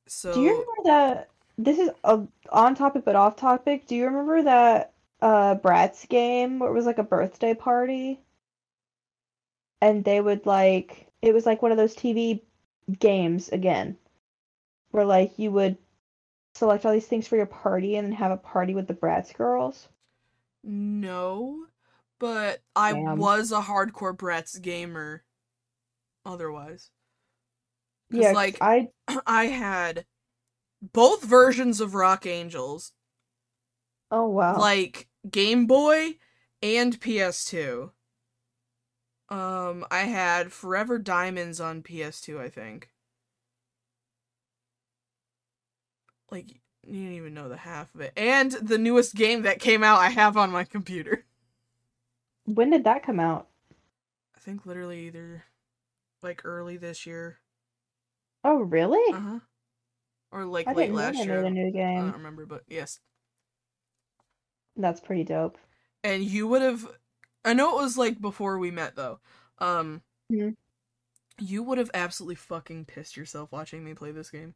[0.07, 1.31] so Do you remember that?
[1.57, 3.87] This is a, on topic but off topic.
[3.87, 8.21] Do you remember that uh Bratz game where it was like a birthday party?
[9.81, 12.43] And they would like it was like one of those TV
[12.99, 13.97] games again,
[14.91, 15.79] where like you would
[16.55, 19.35] select all these things for your party and then have a party with the Bratz
[19.35, 19.89] girls.
[20.65, 21.67] No,
[22.19, 23.19] but I Damn.
[23.19, 25.25] was a hardcore Bratz gamer.
[26.25, 26.91] Otherwise,
[28.11, 28.89] Yeah, like I
[29.27, 30.07] I had
[30.81, 32.93] both versions of Rock Angels,
[34.11, 34.59] oh wow.
[34.59, 36.17] like Game Boy
[36.63, 37.93] and PS2.
[39.29, 42.91] Um, I had Forever Diamonds on PS2, I think.
[46.31, 49.83] Like you didn't even know the half of it, and the newest game that came
[49.83, 51.25] out, I have on my computer.
[52.45, 53.49] when did that come out?
[54.37, 55.45] I think literally either
[56.23, 57.39] like early this year.
[58.45, 59.13] Oh really?
[59.15, 59.39] Uh huh.
[60.31, 61.45] Or like I late last year.
[61.45, 63.01] a new I don't remember, but yes.
[64.77, 65.57] That's pretty dope.
[66.03, 66.87] And you would have
[67.45, 69.21] I know it was like before we met though.
[69.59, 70.57] Um Mhm.
[71.39, 74.55] you would have absolutely fucking pissed yourself watching me play this game.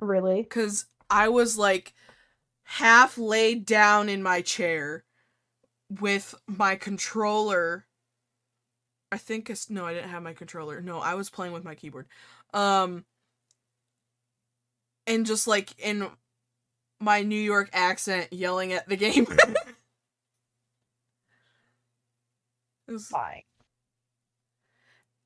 [0.00, 0.44] Really?
[0.44, 1.94] Cause I was like
[2.64, 5.04] half laid down in my chair
[6.00, 7.86] with my controller.
[9.12, 10.80] I think it's no, I didn't have my controller.
[10.80, 12.06] No, I was playing with my keyboard.
[12.52, 13.04] Um
[15.06, 16.08] and just like in
[17.00, 19.26] my New York accent yelling at the game.
[22.88, 23.42] It was- Fine.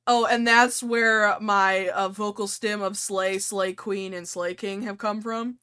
[0.07, 4.81] oh, and that's where my uh, vocal stem of Slay, Slay Queen, and Slay King
[4.81, 5.59] have come from.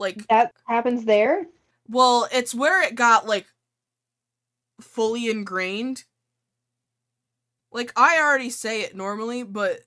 [0.00, 1.46] Like, That happens there?
[1.88, 3.46] well, it's where it got like
[4.80, 6.04] fully ingrained.
[7.70, 9.80] Like I already say it normally, but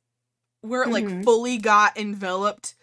[0.61, 1.23] where it like Mhm.
[1.23, 2.75] fully got enveloped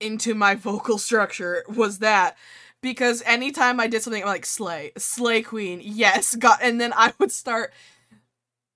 [0.00, 2.36] into my vocal structure was that
[2.82, 7.14] because anytime I did something I'm like slay, slay queen, yes, got and then I
[7.18, 7.72] would start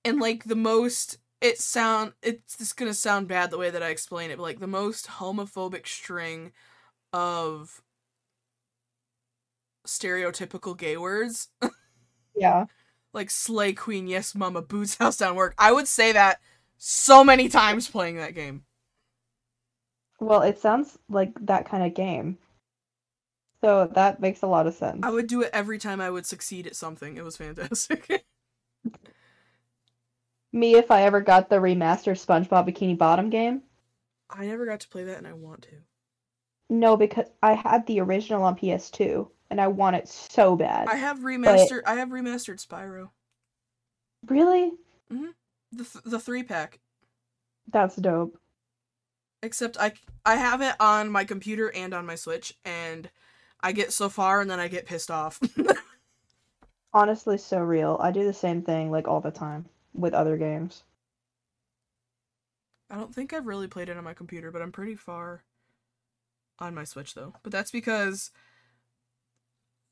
[0.03, 3.89] and like the most it sound it's just gonna sound bad the way that I
[3.89, 6.51] explain it, but like the most homophobic string
[7.13, 7.81] of
[9.85, 11.49] stereotypical gay words.
[12.33, 12.65] Yeah.
[13.13, 15.53] like slay queen, yes mama, boots house down work.
[15.57, 16.39] I would say that
[16.77, 18.63] so many times playing that game.
[20.21, 22.37] Well, it sounds like that kind of game.
[23.61, 25.01] So that makes a lot of sense.
[25.03, 27.17] I would do it every time I would succeed at something.
[27.17, 28.23] It was fantastic.
[30.53, 33.61] Me, if I ever got the remastered SpongeBob Bikini Bottom game.
[34.29, 35.75] I never got to play that and I want to.
[36.71, 40.87] No, because I had the original on PS2 and I want it so bad.
[40.87, 43.09] I have remastered I have remastered Spyro.
[44.25, 44.71] Really?
[45.11, 45.33] Mhm.
[45.73, 46.79] The th- the 3 pack.
[47.67, 48.39] That's dope.
[49.43, 49.91] Except I
[50.25, 53.09] I have it on my computer and on my Switch and
[53.59, 55.41] I get so far and then I get pissed off.
[56.93, 57.97] Honestly, so real.
[57.99, 60.83] I do the same thing like all the time with other games.
[62.89, 65.43] I don't think I've really played it on my computer, but I'm pretty far
[66.61, 67.33] on my Switch though.
[67.43, 68.31] But that's because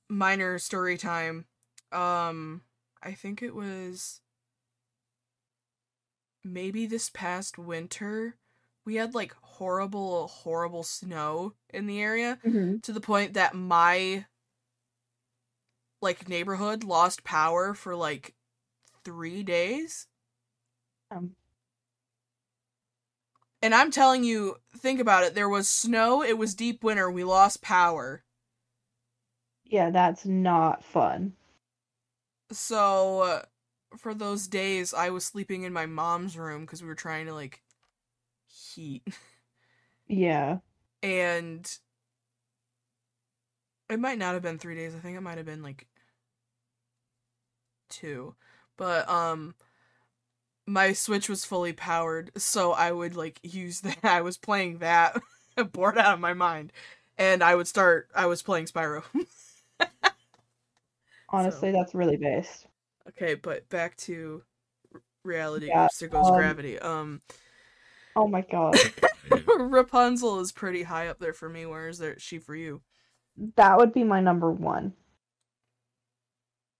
[0.10, 1.46] minor story time.
[1.92, 2.62] Um
[3.02, 4.22] I think it was
[6.44, 8.36] maybe this past winter
[8.86, 12.78] we had like horrible horrible snow in the area Mm-hmm.
[12.80, 14.26] to the point that my
[16.02, 18.34] like neighborhood lost power for like
[19.04, 20.08] 3 days.
[21.12, 21.36] Um,
[23.62, 25.36] And I'm telling you, think about it.
[25.36, 28.24] There was snow, it was deep winter, we lost power.
[29.66, 31.34] yeah, that's not fun.
[32.52, 33.42] So, uh,
[33.98, 37.34] for those days, I was sleeping in my mom's room because we were trying to,
[37.34, 37.62] like,
[38.48, 39.08] heat.
[40.08, 40.60] Yeah.
[41.04, 41.80] And
[43.90, 44.96] it might not have been three days.
[44.96, 45.88] I think it might have been, like,
[47.90, 48.36] two.
[48.78, 49.56] But, um,
[50.70, 54.04] my Switch was fully powered, so I would, like, use that.
[54.04, 55.20] I was playing that,
[55.72, 56.72] bored out of my mind.
[57.18, 59.04] And I would start, I was playing Spyro.
[61.30, 62.68] Honestly, that's really based.
[63.10, 64.42] Okay, but back to
[65.24, 65.68] reality.
[65.68, 66.80] Yeah, There goes um, gravity.
[66.80, 67.22] Um,
[68.16, 68.76] Oh my god.
[69.58, 71.66] Rapunzel is pretty high up there for me.
[71.66, 72.82] Where is there she for you?
[73.56, 74.94] That would be my number one.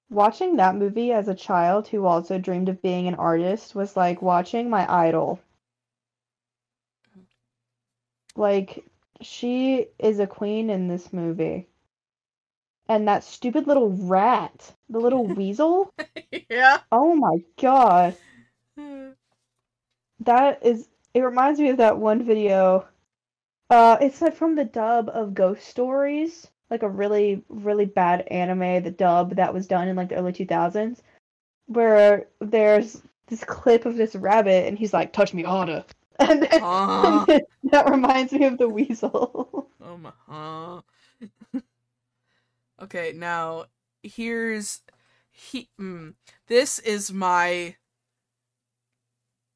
[0.10, 4.24] Watching that movie as a child who also dreamed of being an artist was like
[4.24, 5.40] watching my idol.
[8.36, 8.84] Like,
[9.22, 11.68] she is a queen in this movie.
[12.88, 15.94] And that stupid little rat, the little weasel,
[16.50, 16.80] yeah.
[16.92, 18.16] oh my god.
[20.22, 22.86] That is, it reminds me of that one video.
[23.70, 28.84] Uh, it's like from the dub of Ghost Stories, like a really, really bad anime,
[28.84, 31.02] the dub that was done in like the early 2000s,
[31.68, 35.84] where there's this clip of this rabbit and he's like, touch me harder.
[36.22, 37.40] And, then- and then
[37.72, 39.68] that reminds me of the weasel.
[39.82, 40.12] Oh my.
[40.30, 40.82] uh.
[42.82, 43.66] okay, now
[44.04, 44.82] here's
[45.32, 45.70] he.
[45.80, 46.14] Mm,
[46.48, 47.76] this is my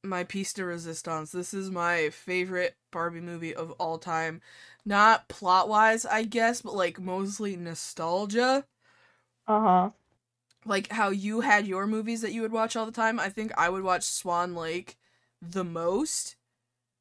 [0.03, 1.31] my piece de resistance.
[1.31, 4.41] This is my favorite Barbie movie of all time.
[4.85, 8.65] Not plot wise, I guess, but like mostly nostalgia.
[9.47, 9.91] Uh huh.
[10.65, 13.19] Like how you had your movies that you would watch all the time.
[13.19, 14.97] I think I would watch Swan Lake
[15.41, 16.35] the most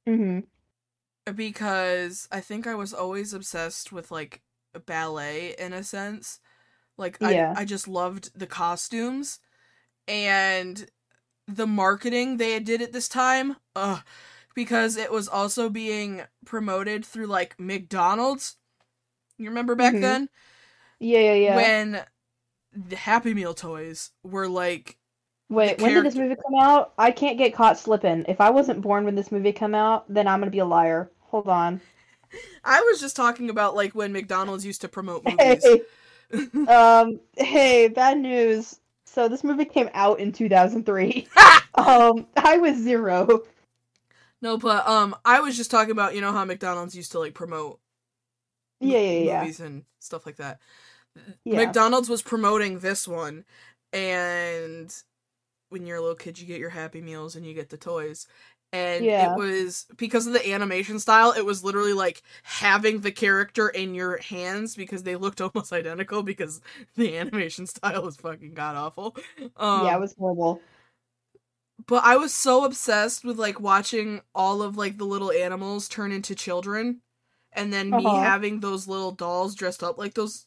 [0.07, 0.41] hmm
[1.35, 4.43] because I think I was always obsessed with like
[4.87, 6.41] ballet in a sense.
[6.99, 7.57] Like Yeah.
[7.57, 9.41] I I just loved the costumes
[10.09, 10.91] and
[11.49, 13.57] the marketing they did at this time.
[13.77, 14.03] Ugh,
[14.55, 18.57] because it was also being promoted through like McDonald's.
[19.39, 20.01] You remember back Mhm.
[20.01, 20.29] then
[21.01, 21.57] Yeah, yeah, yeah.
[21.57, 22.05] when
[22.73, 24.99] the Happy Meal toys were like
[25.49, 26.95] Wait, when did this movie come out?
[26.97, 28.25] I can't get caught slipping.
[28.27, 31.11] If I wasn't born when this movie come out, then I'm gonna be a liar.
[31.31, 31.81] Hold on.
[32.65, 35.65] I was just talking about like when McDonald's used to promote movies.
[35.65, 35.83] Hey,
[36.69, 38.79] um, hey, bad news.
[39.13, 41.29] So this movie came out in 2003.
[41.75, 43.43] um, I was zero.
[44.41, 47.35] No, but um, I was just talking about you know how McDonald's used to like
[47.35, 47.79] promote
[48.81, 49.41] Yeah, yeah, yeah.
[49.41, 50.61] movies and stuff like that.
[51.45, 51.59] Yeah.
[51.59, 53.45] McDonald's was promoting this one,
[53.93, 54.95] and
[55.69, 58.27] when you're a little kid, you get your Happy Meals and you get the toys.
[58.73, 59.35] And Yeah.
[59.35, 63.95] it was because of the animation style, it was literally like having the character in
[63.95, 66.61] your hands because they looked almost identical because
[66.97, 69.17] the animation style was fucking god awful.
[69.57, 70.65] Um, yeah, it was horrible.
[71.87, 76.13] but I was so obsessed with like watching all of like the little animals turn
[76.13, 77.01] into children
[77.53, 78.15] and then me Uh-huh.
[78.15, 80.47] having those little dolls dressed up like those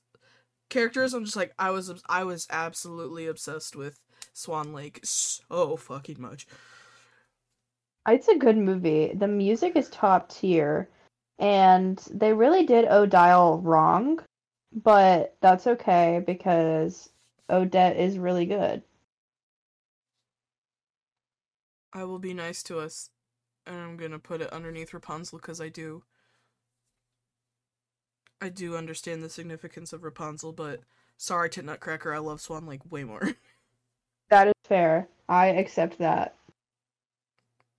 [0.69, 3.99] characters, I'm just like I was I was absolutely obsessed with
[4.33, 6.47] Swan Lake so fucking much.
[8.07, 9.11] It's a good movie.
[9.13, 10.89] The music is top tier,
[11.39, 14.19] and they really did Odile wrong,
[14.71, 17.09] but that's okay because
[17.49, 18.83] Odette is really good.
[21.93, 23.09] I will be nice to us,
[23.65, 26.03] and I'm gonna put it underneath Rapunzel because I do.
[28.41, 30.81] I do understand the significance of Rapunzel, but
[31.17, 33.31] sorry to Nutcracker, I love Swan Lake way more.
[34.29, 35.07] That is fair.
[35.29, 36.35] I accept that.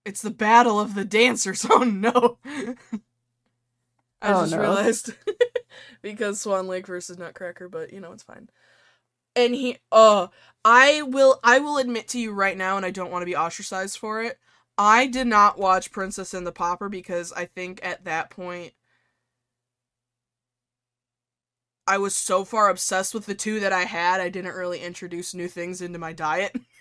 [0.06, 1.66] It's the battle of the dancers.
[1.70, 2.38] Oh no.
[4.22, 4.56] I Oh, just no.
[4.56, 5.14] realized
[6.02, 8.48] because Swan Lake versus Nutcracker, but you know it's fine.
[9.36, 10.28] And he uh
[10.64, 13.36] I will I will admit to you right now and I don't want to be
[13.36, 14.38] ostracized for it.
[14.78, 18.74] I did not watch Princess and the Pauper because I think at that point
[21.86, 25.34] I was so far obsessed with the two that I had, I didn't really introduce
[25.34, 26.54] new things into my diet.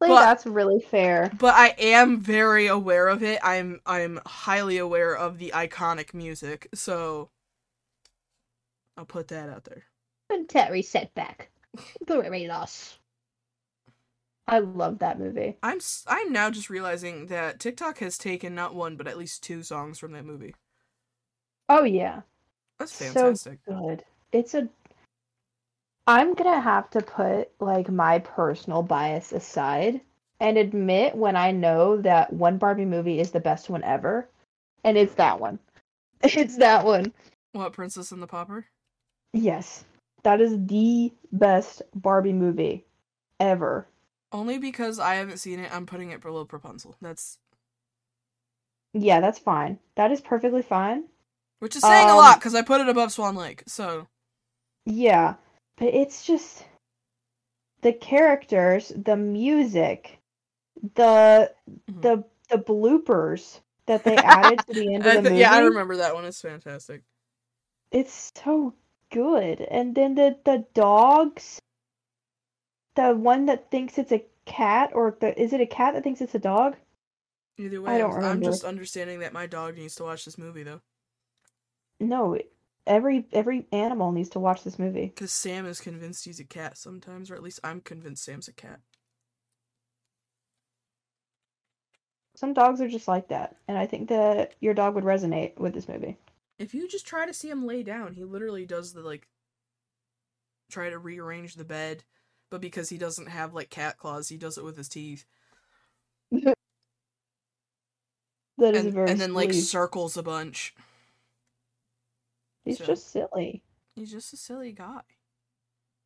[0.00, 1.30] Like But- that's really fair.
[1.38, 3.40] but I am very aware of it.
[3.42, 7.30] I'm I'm highly aware of the iconic music, so
[8.96, 9.84] I'll put that out there.
[10.30, 11.50] And Terry setback.
[12.06, 12.98] Barbados.
[14.46, 15.56] I love that movie.
[15.62, 19.62] I'm I'm now just realizing that TikTok has taken not one but at least two
[19.62, 20.54] songs from that movie.
[21.68, 22.22] Oh yeah.
[22.78, 23.58] That's So fantastic.
[23.66, 24.04] good.
[24.32, 24.68] It's a
[26.08, 30.00] I'm gonna have to put like my personal bias aside
[30.40, 34.26] and admit when I know that one Barbie movie is the best one ever,
[34.84, 35.58] and it's that one.
[36.22, 37.12] It's that one.
[37.52, 38.64] what Princess and the Pauper?
[39.34, 39.84] Yes,
[40.22, 42.86] that is the best Barbie movie
[43.38, 43.86] ever.
[44.32, 46.96] Only because I haven't seen it, I'm putting it below Rapunzel.
[47.02, 47.36] That's
[48.94, 49.78] Yeah, that's fine.
[49.96, 51.04] That is perfectly fine.
[51.60, 53.62] which is saying a Um, lot because I put it above Swan Lake.
[53.66, 54.06] So
[54.86, 55.34] Yeah,
[55.78, 56.64] but it's just
[57.82, 60.18] the characters, the music,
[60.94, 61.52] the
[61.90, 62.02] Mhm.
[62.02, 65.40] the the bloopers that they added to the end of the th- movie.
[65.40, 66.24] yeah, I remember that one.
[66.24, 67.02] It's fantastic.
[67.90, 68.74] It's so
[69.10, 69.60] good.
[69.62, 71.60] And then the the dogs,
[72.96, 76.20] the one that thinks it's a cat, or the is it a cat that thinks
[76.20, 76.76] it's a dog?
[77.58, 80.38] Either way, I don't I'm, I'm just understanding that my dog needs to watch this
[80.38, 80.80] movie though.
[82.00, 82.38] No,
[82.88, 85.14] every every animal needs to watch this movie.
[85.14, 88.52] Because Sam is convinced he's a cat sometimes, or at least I'm convinced Sam's a
[88.52, 88.80] cat.
[92.36, 95.74] Some dogs are just like that, and I think that your dog would resonate with
[95.74, 96.16] this movie.
[96.58, 99.28] If you just try to see him lay down, he literally does the like
[100.70, 102.04] try to rearrange the bed,
[102.50, 105.24] but because he doesn't have like cat claws, he does it with his teeth.
[108.58, 110.74] That is And, very and then like circles a bunch.
[112.68, 113.62] He's so- just silly.
[113.96, 115.00] He's just a silly guy.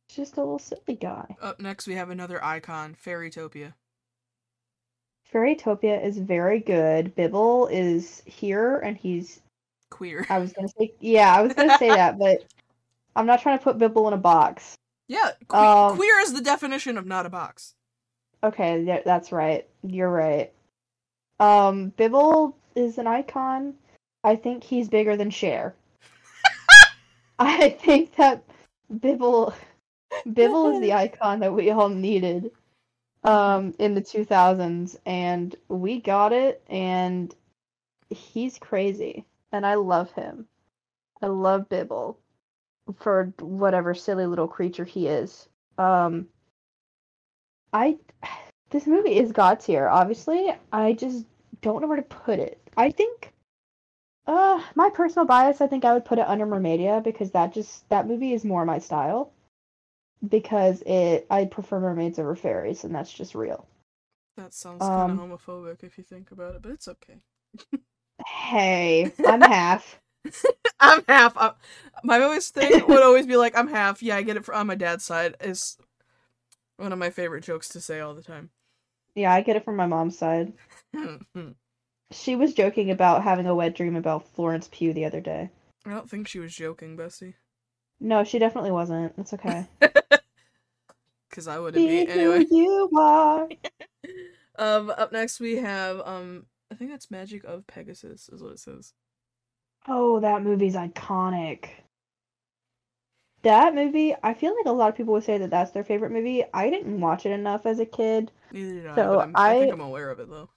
[0.07, 1.35] He's just a little silly guy.
[1.41, 3.73] Up next we have another icon, Fairytopia.
[5.31, 7.15] Fairytopia is very good.
[7.15, 9.41] Bibble is here, and he's.
[9.89, 10.25] Queer.
[10.29, 12.43] I was gonna say, yeah, I was gonna say that, but
[13.15, 14.75] I'm not trying to put Bibble in a box.
[15.07, 17.75] Yeah, que- Um, queer is the definition of not a box.
[18.43, 19.67] Okay, yeah, that's right.
[19.83, 20.51] You're right.
[21.39, 23.75] Um, Bibble is an icon.
[24.23, 25.75] I think he's bigger than Cher.
[27.43, 28.43] I think that
[28.99, 29.53] Bibble
[30.25, 32.51] Bibble is the icon that we all needed
[33.23, 37.33] um in the 2000s and we got it and
[38.09, 40.45] he's crazy and I love him.
[41.21, 42.19] I love Bibble
[42.99, 45.47] for whatever silly little creature he is.
[45.77, 46.27] Um
[47.73, 47.97] I
[48.69, 49.87] this movie is god tier.
[49.87, 51.25] Obviously, I just
[51.61, 52.59] don't know where to put it.
[52.77, 53.32] I think,
[54.27, 57.87] uh, my personal bias, I think I would put it under Mermaidia because that just
[57.89, 59.31] that movie is more my style.
[60.27, 63.67] Because it, I prefer mermaids over fairies, and that's just real.
[64.37, 67.23] That sounds kind Um, of homophobic if you think about it, but it's okay.
[68.27, 69.99] Hey, I'm half.
[70.79, 71.33] I'm half.
[71.37, 71.51] i
[72.03, 74.03] my always thing would always be like, I'm half.
[74.03, 75.35] Yeah, I get it from on my dad's side.
[75.39, 75.77] Is
[76.77, 78.51] one of my favorite jokes to say all the time.
[79.15, 80.53] Yeah, I get it from my mom's side.
[82.13, 85.49] I She was joking about having a wet dream about Florence Pugh the other day.
[85.85, 87.35] I don't think she was joking, Bessie.
[87.99, 89.13] No, she definitely wasn't.
[89.17, 89.67] It's okay.
[91.29, 92.45] Because I wouldn't be Be anyway.
[92.51, 93.49] you are.
[94.55, 98.59] Um, up next we have um, I think that's Magic of Pegasus is what it
[98.59, 98.93] says.
[99.87, 101.69] Oh, that movie's iconic.
[103.41, 106.11] That movie, I feel like a lot of people would say that that's their favorite
[106.11, 106.43] movie.
[106.53, 108.31] I didn't watch it enough as a kid.
[108.51, 110.49] Neither did I, So but I'm, I, think I'm aware of it though.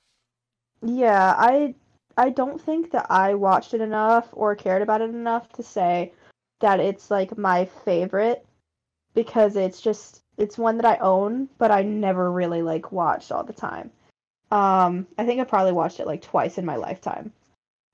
[0.87, 1.75] Yeah, I
[2.17, 6.13] I don't think that I watched it enough or cared about it enough to say,
[6.61, 8.47] that it's like my favorite
[9.15, 13.45] because it's just it's one that I own, but I never really like watched all
[13.45, 13.91] the time.
[14.51, 17.33] Um, I think I probably watched it like twice in my lifetime,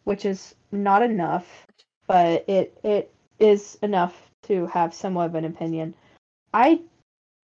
[0.04, 1.66] which is not enough,
[2.06, 5.94] but it it is enough to have somewhat of an opinion.
[6.52, 6.82] I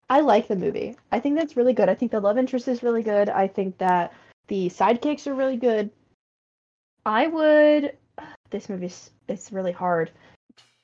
[0.10, 0.96] I like the movie.
[1.12, 1.90] I think that's really good.
[1.90, 3.30] I think the love interest is really good.
[3.30, 4.14] I think that
[4.48, 5.90] the sidekicks are really good.
[7.06, 7.98] I would
[8.50, 10.12] this movie's it's really hard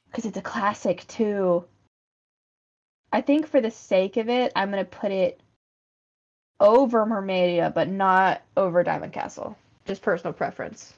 [0.09, 1.65] because it's a classic too.
[3.13, 5.41] I think for the sake of it, I'm gonna put it
[6.59, 9.57] over Mermaidia, but not over Diamond Castle.
[9.85, 10.93] Just personal preference.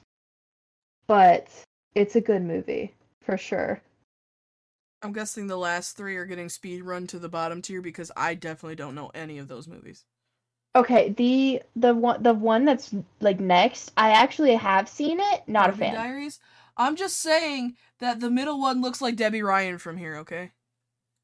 [1.06, 1.48] But
[1.94, 3.80] it's a good movie for sure.
[5.02, 8.34] I'm guessing the last three are getting speed run to the bottom tier because I
[8.34, 10.04] definitely don't know any of those movies.
[10.76, 15.42] Okay, the the one the one that's like next, I actually have seen it.
[15.46, 15.94] Not a fan.
[15.94, 16.40] Diaries.
[16.76, 20.16] I'm just saying that the middle one looks like Debby Ryan from here.
[20.16, 20.50] Okay.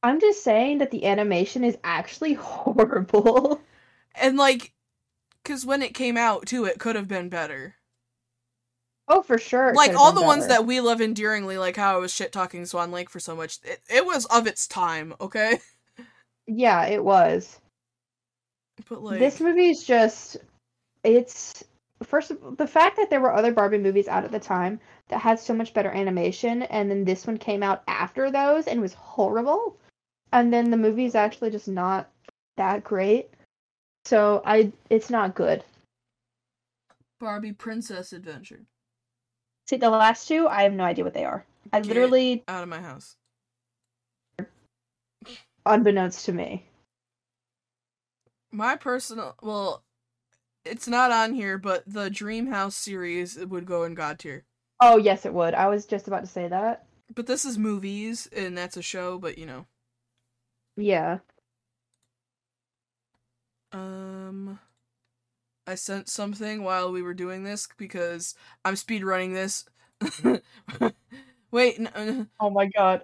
[0.03, 3.61] I'm just saying that the animation is actually horrible.
[4.15, 4.73] And like,
[5.45, 7.77] cause when it came out too, it could have been better.
[9.09, 9.75] Oh, for sure.
[9.75, 12.93] like all the ones that we love endearingly, like how I was shit talking Swan
[12.93, 13.59] Lake for so much.
[13.65, 15.59] It, it was of its time, okay.
[16.53, 17.61] Yeah, it was.
[18.89, 20.37] But like, this movie is just
[21.05, 21.65] it's
[22.03, 24.81] first of all the fact that there were other Barbie movies out at the time
[25.09, 28.81] that had so much better animation and then this one came out after those and
[28.81, 29.77] was horrible
[30.33, 32.09] and then the movie's actually just not
[32.57, 33.31] that great.
[34.05, 35.65] So I it's not good.
[37.19, 38.65] Barbie Princess Adventure.
[39.69, 41.45] See, the last two, I have no idea what they are.
[41.73, 43.17] I Get literally out of my house.
[45.67, 46.67] unbeknownst to me.
[48.53, 49.85] My personal, well,
[50.65, 54.45] it's not on here, but the Dreamhouse series would go in God tier.
[54.81, 55.55] Oh, yes it would.
[55.55, 56.87] I was just about to say that.
[57.15, 59.19] But this is movies, and that's a show.
[59.19, 59.67] But you know,
[60.77, 61.19] Yeah.
[63.73, 64.59] um,
[65.67, 68.35] I sent something while we were doing this because
[68.65, 69.65] I'm speed running this.
[71.53, 73.03] Wait, uh, Oh my god.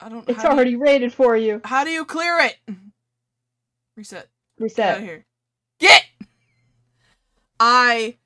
[0.00, 0.28] I don't.
[0.28, 1.60] It's do you- already rated for you.
[1.64, 2.56] how do you clear it?
[3.96, 4.28] Reset.
[4.58, 4.76] Reset.
[4.76, 5.26] Get out of here.
[5.78, 6.04] Get.
[7.60, 8.16] I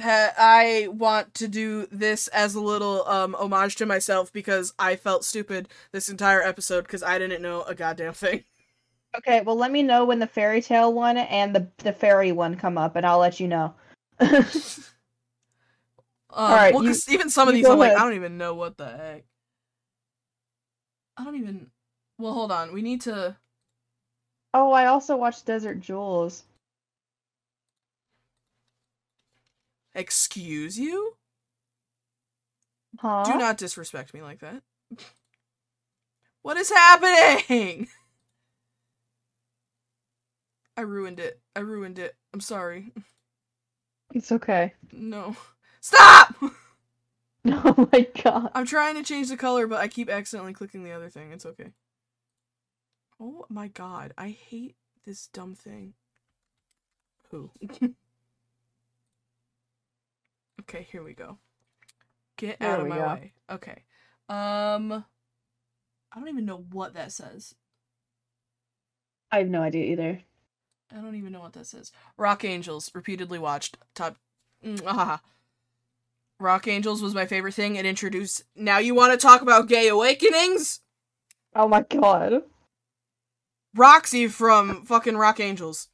[0.00, 4.96] ha- I want to do this as a little um homage to myself because I
[4.96, 8.44] felt stupid this entire episode because I didn't know a goddamn thing.
[9.16, 12.54] Okay, well, let me know when the fairy tale one and the the fairy one
[12.56, 13.74] come up, and I'll let you know.
[16.30, 17.96] Um, right, well, you- 'cause even some of these, I'm like.
[17.96, 19.24] I don't even know what the heck.
[21.16, 21.70] I don't even.
[22.18, 22.72] Well, hold on.
[22.72, 23.36] We need to.
[24.54, 26.44] Oh, I also watched Desert Jewels.
[29.94, 31.14] Excuse you?
[32.98, 33.24] Huh?
[33.24, 34.62] Do not disrespect me like that.
[36.42, 37.88] What is happening?
[40.78, 41.38] I ruined it.
[41.54, 42.16] I ruined it.
[42.32, 42.92] I'm sorry.
[44.14, 44.74] It's okay.
[44.92, 45.36] No.
[45.80, 46.34] Stop!
[47.50, 48.50] Oh my god.
[48.54, 51.32] I'm trying to change the color, but I keep accidentally clicking the other thing.
[51.32, 51.68] It's okay.
[53.20, 54.12] Oh my god.
[54.16, 55.94] I hate this dumb thing.
[57.30, 57.50] Who?
[60.60, 61.38] okay, here we go.
[62.36, 63.06] Get There out of my go.
[63.14, 63.32] way.
[63.50, 63.84] Okay.
[64.28, 65.04] Um
[66.12, 67.54] I don't even know what that says.
[69.30, 70.22] I have no idea either.
[70.90, 71.92] I don't even know what that says.
[72.16, 73.76] Rock Angels, repeatedly watched.
[73.94, 74.16] Top.
[74.64, 75.20] Mm, ah.
[76.40, 77.76] Rock Angels was my favorite thing.
[77.76, 78.44] It introduced.
[78.56, 80.80] Now you want to talk about gay awakenings?
[81.54, 82.42] Oh my god.
[83.78, 85.88] Roxy from fucking Rock Angels.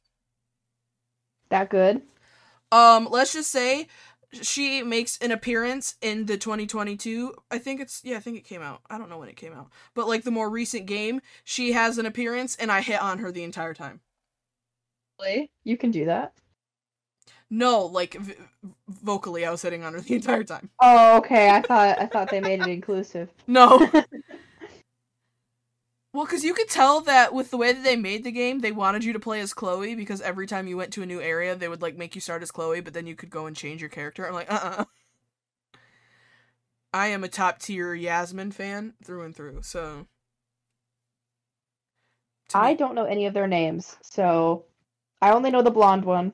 [1.49, 2.01] That good?
[2.71, 3.87] Um, let's just say
[4.41, 7.33] she makes an appearance in the 2022.
[7.51, 8.81] I think it's yeah, I think it came out.
[8.89, 11.97] I don't know when it came out, but like the more recent game, she has
[11.97, 14.01] an appearance, and I hit on her the entire time.
[15.19, 15.51] Really?
[15.63, 16.33] You can do that?
[17.49, 18.35] No, like v-
[18.89, 20.69] vocally, I was hitting on her the entire time.
[20.81, 21.49] Oh, okay.
[21.49, 23.29] I thought I thought they made it inclusive.
[23.47, 23.89] No.
[26.15, 28.71] Well, because you could tell that with the way that they made the game, they
[28.71, 31.57] wanted you to play as Chloe because every time you went to a new area,
[31.57, 33.81] they would like make you start as Chloe, but then you could go and change
[33.81, 34.25] your character.
[34.25, 34.85] I'm like, uh uh
[36.93, 40.07] I am a top tier Yasmin fan through and through, so.
[42.47, 44.63] To I me, don't know any of their names, so
[45.21, 46.33] I only know the blonde one.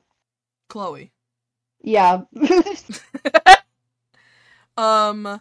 [0.68, 1.10] Chloe.
[1.82, 2.20] Yeah.
[4.76, 5.40] um,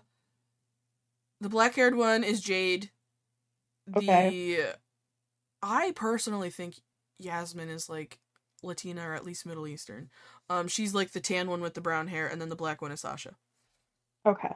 [1.40, 2.90] the black haired one is Jade.
[3.88, 4.38] The Okay.
[5.62, 6.76] I personally think
[7.20, 8.20] Yasmin is like
[8.64, 10.10] Latina or at least Middle Eastern.
[10.50, 12.92] Um, she's like the tan one with the brown hair, and then the black one
[12.92, 13.36] is Sasha.
[14.26, 14.56] okay.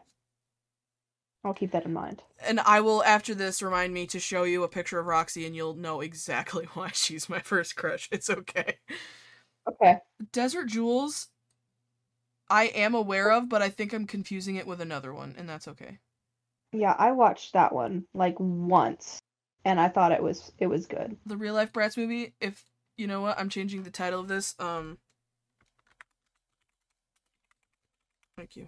[1.44, 2.24] I'll keep that in mind.
[2.40, 5.56] And I will, after this, remind me to show you a picture of Roxy, and
[5.56, 8.10] you'll know exactly why she's my first crush.
[8.12, 8.80] It's okay.
[9.68, 9.98] Okay.
[10.32, 11.28] Desert Jewels,
[12.50, 15.68] I am aware of, but I think I'm confusing it with another one, and that's
[15.68, 16.00] okay.
[16.76, 19.20] Yeah, I watched that one like once,
[19.64, 21.18] and I thought it was it was good.
[21.26, 22.34] The real life Bratz movie.
[22.42, 22.64] If
[22.98, 24.56] you know what, I'm changing the title of this.
[24.60, 24.98] Um,
[28.38, 28.68] thank you.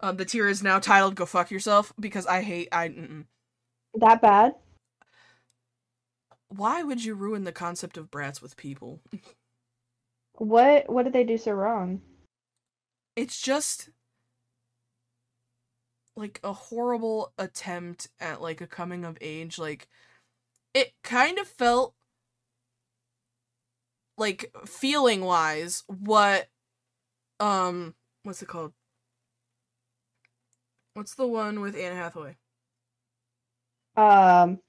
[0.00, 2.88] Um, the tier is now titled "Go fuck yourself" because I hate I.
[2.88, 3.24] Mm-mm.
[3.94, 4.54] That bad?
[6.48, 9.00] Why would you ruin the concept of brats with people?
[10.40, 12.00] What what did they do so wrong?
[13.14, 13.90] It's just
[16.20, 19.58] like a horrible attempt at like a coming of age.
[19.58, 19.88] Like
[20.74, 21.94] it kind of felt
[24.18, 26.48] like feeling wise what
[27.40, 28.72] um what's it called?
[30.94, 32.36] What's the one with Anne Hathaway?
[33.96, 34.60] Um,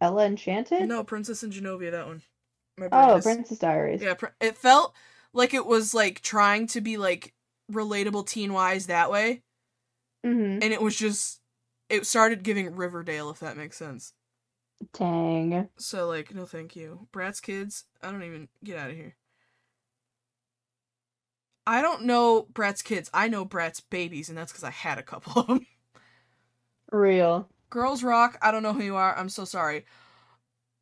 [0.00, 0.86] Ella Enchanted.
[0.88, 1.90] No, Princess and Genovia.
[1.90, 2.22] That one.
[2.92, 4.02] Oh, is- Princess Diaries.
[4.02, 4.94] Yeah, pr- it felt
[5.32, 7.32] like it was like trying to be like
[7.70, 9.42] relatable teen wise that way,
[10.24, 10.62] Mm-hmm.
[10.62, 11.40] and it was just
[11.88, 14.12] it started giving Riverdale if that makes sense.
[14.92, 15.68] Dang.
[15.78, 17.08] So like, no, thank you.
[17.12, 19.16] Bratz kids, I don't even get out of here.
[21.66, 23.10] I don't know Bratz kids.
[23.14, 25.66] I know Bratz babies, and that's because I had a couple of them.
[26.90, 27.48] Real.
[27.70, 28.38] Girls Rock.
[28.42, 29.16] I don't know who you are.
[29.16, 29.84] I'm so sorry.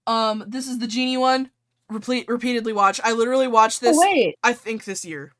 [0.06, 1.50] Um, this is the genie one.
[1.88, 3.00] Repeat, repeatedly watch.
[3.02, 3.96] I literally watched this.
[3.96, 5.32] oh wait, I think this year.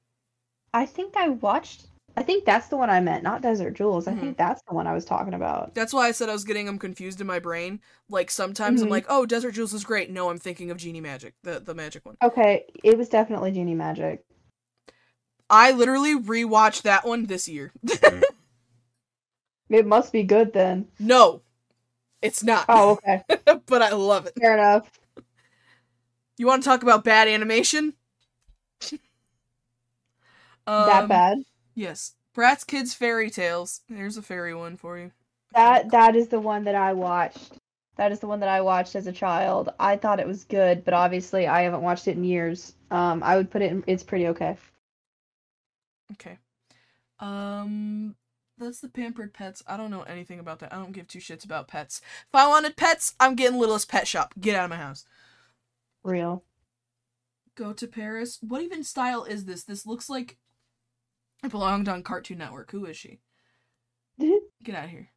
[0.75, 1.87] I think I watched.
[2.21, 4.07] I think that's the one I meant, not Desert Jewels.
[4.07, 4.21] I Mhm.
[4.21, 5.75] think that's the one I was talking about.
[5.75, 7.81] That's why I said I was getting them confused in my brain.
[8.11, 8.91] Like sometimes I'm Mhm.
[8.91, 10.11] like, oh, Desert Jewels is great.
[10.11, 12.19] No, I'm thinking of Genie Magic, the the magic one.
[12.23, 14.23] Okay, it was definitely Genie Magic.
[15.49, 17.73] I literally rewatched that one this year.
[19.71, 20.89] It must be good then.
[20.99, 21.41] no,
[22.21, 22.67] it's not.
[22.69, 23.23] Oh, okay.
[23.67, 24.35] but I love it.
[24.39, 24.91] Fair enough.
[26.37, 27.95] You want to talk about bad animation?
[30.67, 31.39] that Um, bad.
[31.81, 32.13] Yes.
[32.37, 33.81] Bratz Kids Fairy Tales.
[33.89, 35.13] There's a fairy one for you.
[35.55, 37.55] That that is the one that I watched.
[37.97, 39.71] That is the one that I watched as a child.
[39.81, 42.75] I thought it was good, but obviously I haven't watched it in years.
[42.91, 43.73] Um, I would put it.
[43.73, 44.59] In, it's pretty okay.
[46.13, 46.37] Okay.
[47.19, 48.15] Um
[48.59, 49.63] that's the pampered pets.
[49.67, 50.75] I don't know anything about that.
[50.75, 52.03] I don't give two shits about pets.
[52.29, 54.35] If I wanted pets, I'm getting Littlest Pet Shop.
[54.39, 55.07] Get out of my house.
[56.05, 56.45] Real.
[57.55, 58.39] Go to Paris.
[58.43, 59.65] What even style is this?
[59.65, 60.37] This looks like
[61.43, 62.71] it belonged on Cartoon Network.
[62.71, 63.21] Who is she?
[64.19, 65.11] Get out of here.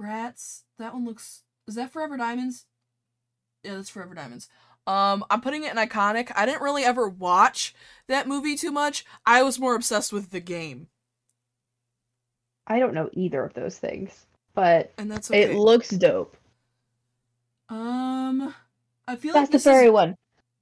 [0.00, 0.62] Bratz.
[0.78, 1.42] That one looks.
[1.66, 2.66] Is that Forever Diamonds?
[3.62, 4.48] Yeah, that's Forever Diamonds.
[4.86, 6.32] Um, I'm putting it in iconic.
[6.34, 7.74] I didn't really ever watch
[8.08, 9.04] that movie too much.
[9.26, 10.88] I was more obsessed with the game,
[12.66, 15.42] I don't know either of those things, but and that's okay.
[15.42, 16.36] it looks dope.
[17.68, 18.54] um,
[19.06, 20.16] I feel like That's the this fairy is one.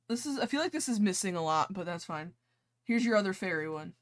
[0.09, 0.39] this is.
[0.39, 2.32] I feel like this is missing a lot, but that's fine.
[2.89, 3.93] Here's your other fairy one.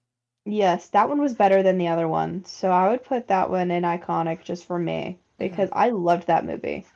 [0.44, 3.72] Yes, that one was better than the other one, so I would put that one
[3.72, 6.86] in iconic just for me because I loved that movie.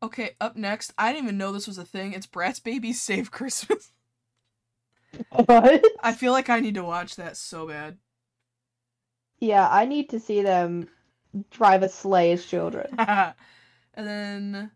[0.00, 0.94] Okay, up next.
[0.96, 2.12] I didn't even know this was a thing.
[2.12, 3.90] It's Bratz Babies Save Christmas.
[5.30, 5.84] What?
[6.02, 7.98] I feel like I need to watch that so bad.
[9.38, 10.88] Yeah, I need to see them
[11.52, 12.88] drive a sleigh as children.
[12.98, 13.34] and
[13.94, 14.72] then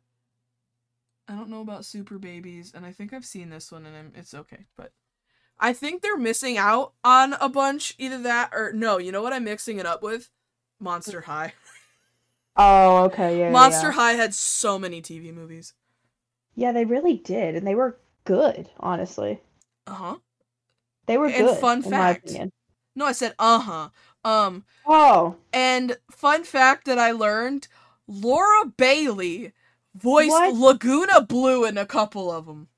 [1.26, 4.12] I don't know about Super Babies, and I think I've seen this one, and I'm,
[4.14, 4.66] it's okay.
[4.76, 4.92] But
[5.60, 7.94] I think they're missing out on a bunch.
[7.98, 8.98] Either that or no.
[8.98, 10.30] You know what I'm mixing it up with?
[10.80, 11.54] Monster High.
[12.56, 13.50] Oh, okay, yeah.
[13.50, 13.92] Monster yeah.
[13.92, 15.74] High had so many TV movies.
[16.54, 19.40] Yeah, they really did, and they were good, honestly.
[19.86, 20.16] Uh huh.
[21.06, 21.58] They were And good.
[21.58, 22.32] fun fact.
[22.94, 23.88] No, I said uh huh.
[24.24, 27.68] Um, Oh, and fun fact that I learned:
[28.08, 29.52] Laura Bailey
[29.94, 30.54] voiced What?
[30.54, 32.68] Lagoona Blue in a couple of them.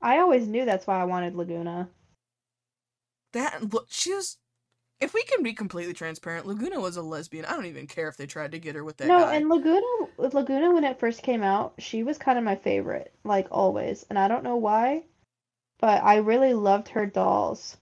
[0.00, 1.88] I always knew that's why I wanted Lagoona.
[3.32, 4.38] That look, she was.
[5.00, 7.44] If we can be completely transparent, Lagoona was a lesbian.
[7.44, 9.34] I don't even care if they tried to get her with that no, guy.
[9.36, 13.46] and Lagoona, Lagoona when it first came out, she was kind of my favorite, like
[13.50, 15.04] always, and I don't know why,
[15.78, 17.76] but I really loved her dolls.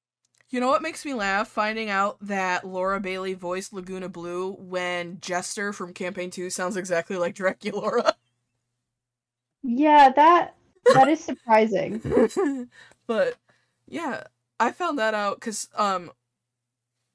[0.51, 1.49] You know what makes me laugh?
[1.49, 7.16] Finding out that Laura Bailey voiced Lagoona Blue when Jester from Campaign 2 sounds exactly
[7.16, 8.12] like Draculaura.
[9.65, 10.55] Yeah, that
[10.93, 12.69] that is surprising.
[13.06, 13.36] but
[13.89, 14.24] yeah,
[14.61, 16.11] I found that out because um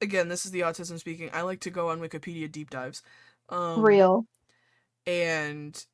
[0.02, 1.30] again, this is the autism speaking.
[1.34, 3.04] I like to go on Wikipedia deep dives.
[3.50, 4.26] Um Real.
[5.06, 5.86] and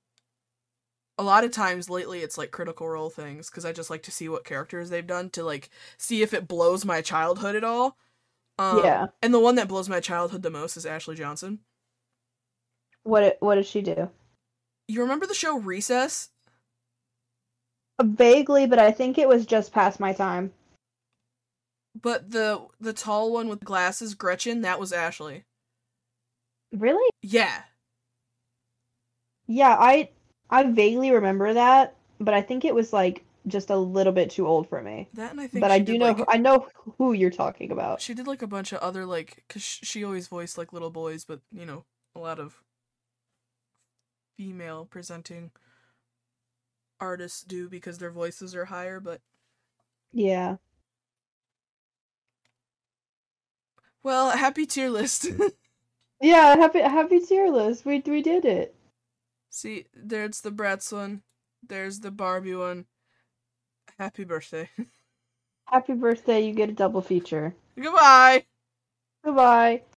[1.18, 4.12] a lot of times lately it's like critical role things because I just like to
[4.12, 7.98] see what characters they've done to like see if it blows my childhood at all.
[8.58, 9.08] Um, yeah.
[9.22, 11.60] And the one that blows my childhood the most is Ashley Johnson.
[13.04, 14.10] What what does she do?
[14.88, 16.30] You remember the show Recess?
[18.02, 20.54] Vaguely, but I think it was just past my time.
[22.02, 25.46] But the the tall one with glasses, Gretchen, that was Ashley.
[26.72, 27.10] Really?
[27.22, 27.64] Yeah.
[29.48, 30.10] Yeah, I
[30.50, 34.48] I vaguely remember that, but I think it was like just a little bit too
[34.48, 35.08] old for me.
[35.14, 36.68] That and I think But I do know like, I know
[36.98, 38.02] who you're talking about.
[38.02, 41.24] she did like a bunch of other like cuz she always voiced like little boys,
[41.26, 41.86] but you know,
[42.16, 42.62] a lot of
[44.38, 45.52] female presenting
[47.00, 49.22] artists do because their voices are higher, but
[50.14, 50.58] Yeah.
[54.04, 55.28] well, happy tier list.
[56.20, 57.86] Yeah, happy happy tier list.
[57.86, 58.76] We we did it.
[59.50, 61.24] See, there's the Bratz one.
[61.68, 62.86] There's the Barbie one.
[63.98, 64.70] Happy birthday.
[65.68, 67.56] Happy birthday, you get a double feature.
[67.80, 68.46] Goodbye.
[69.24, 69.84] Goodbye.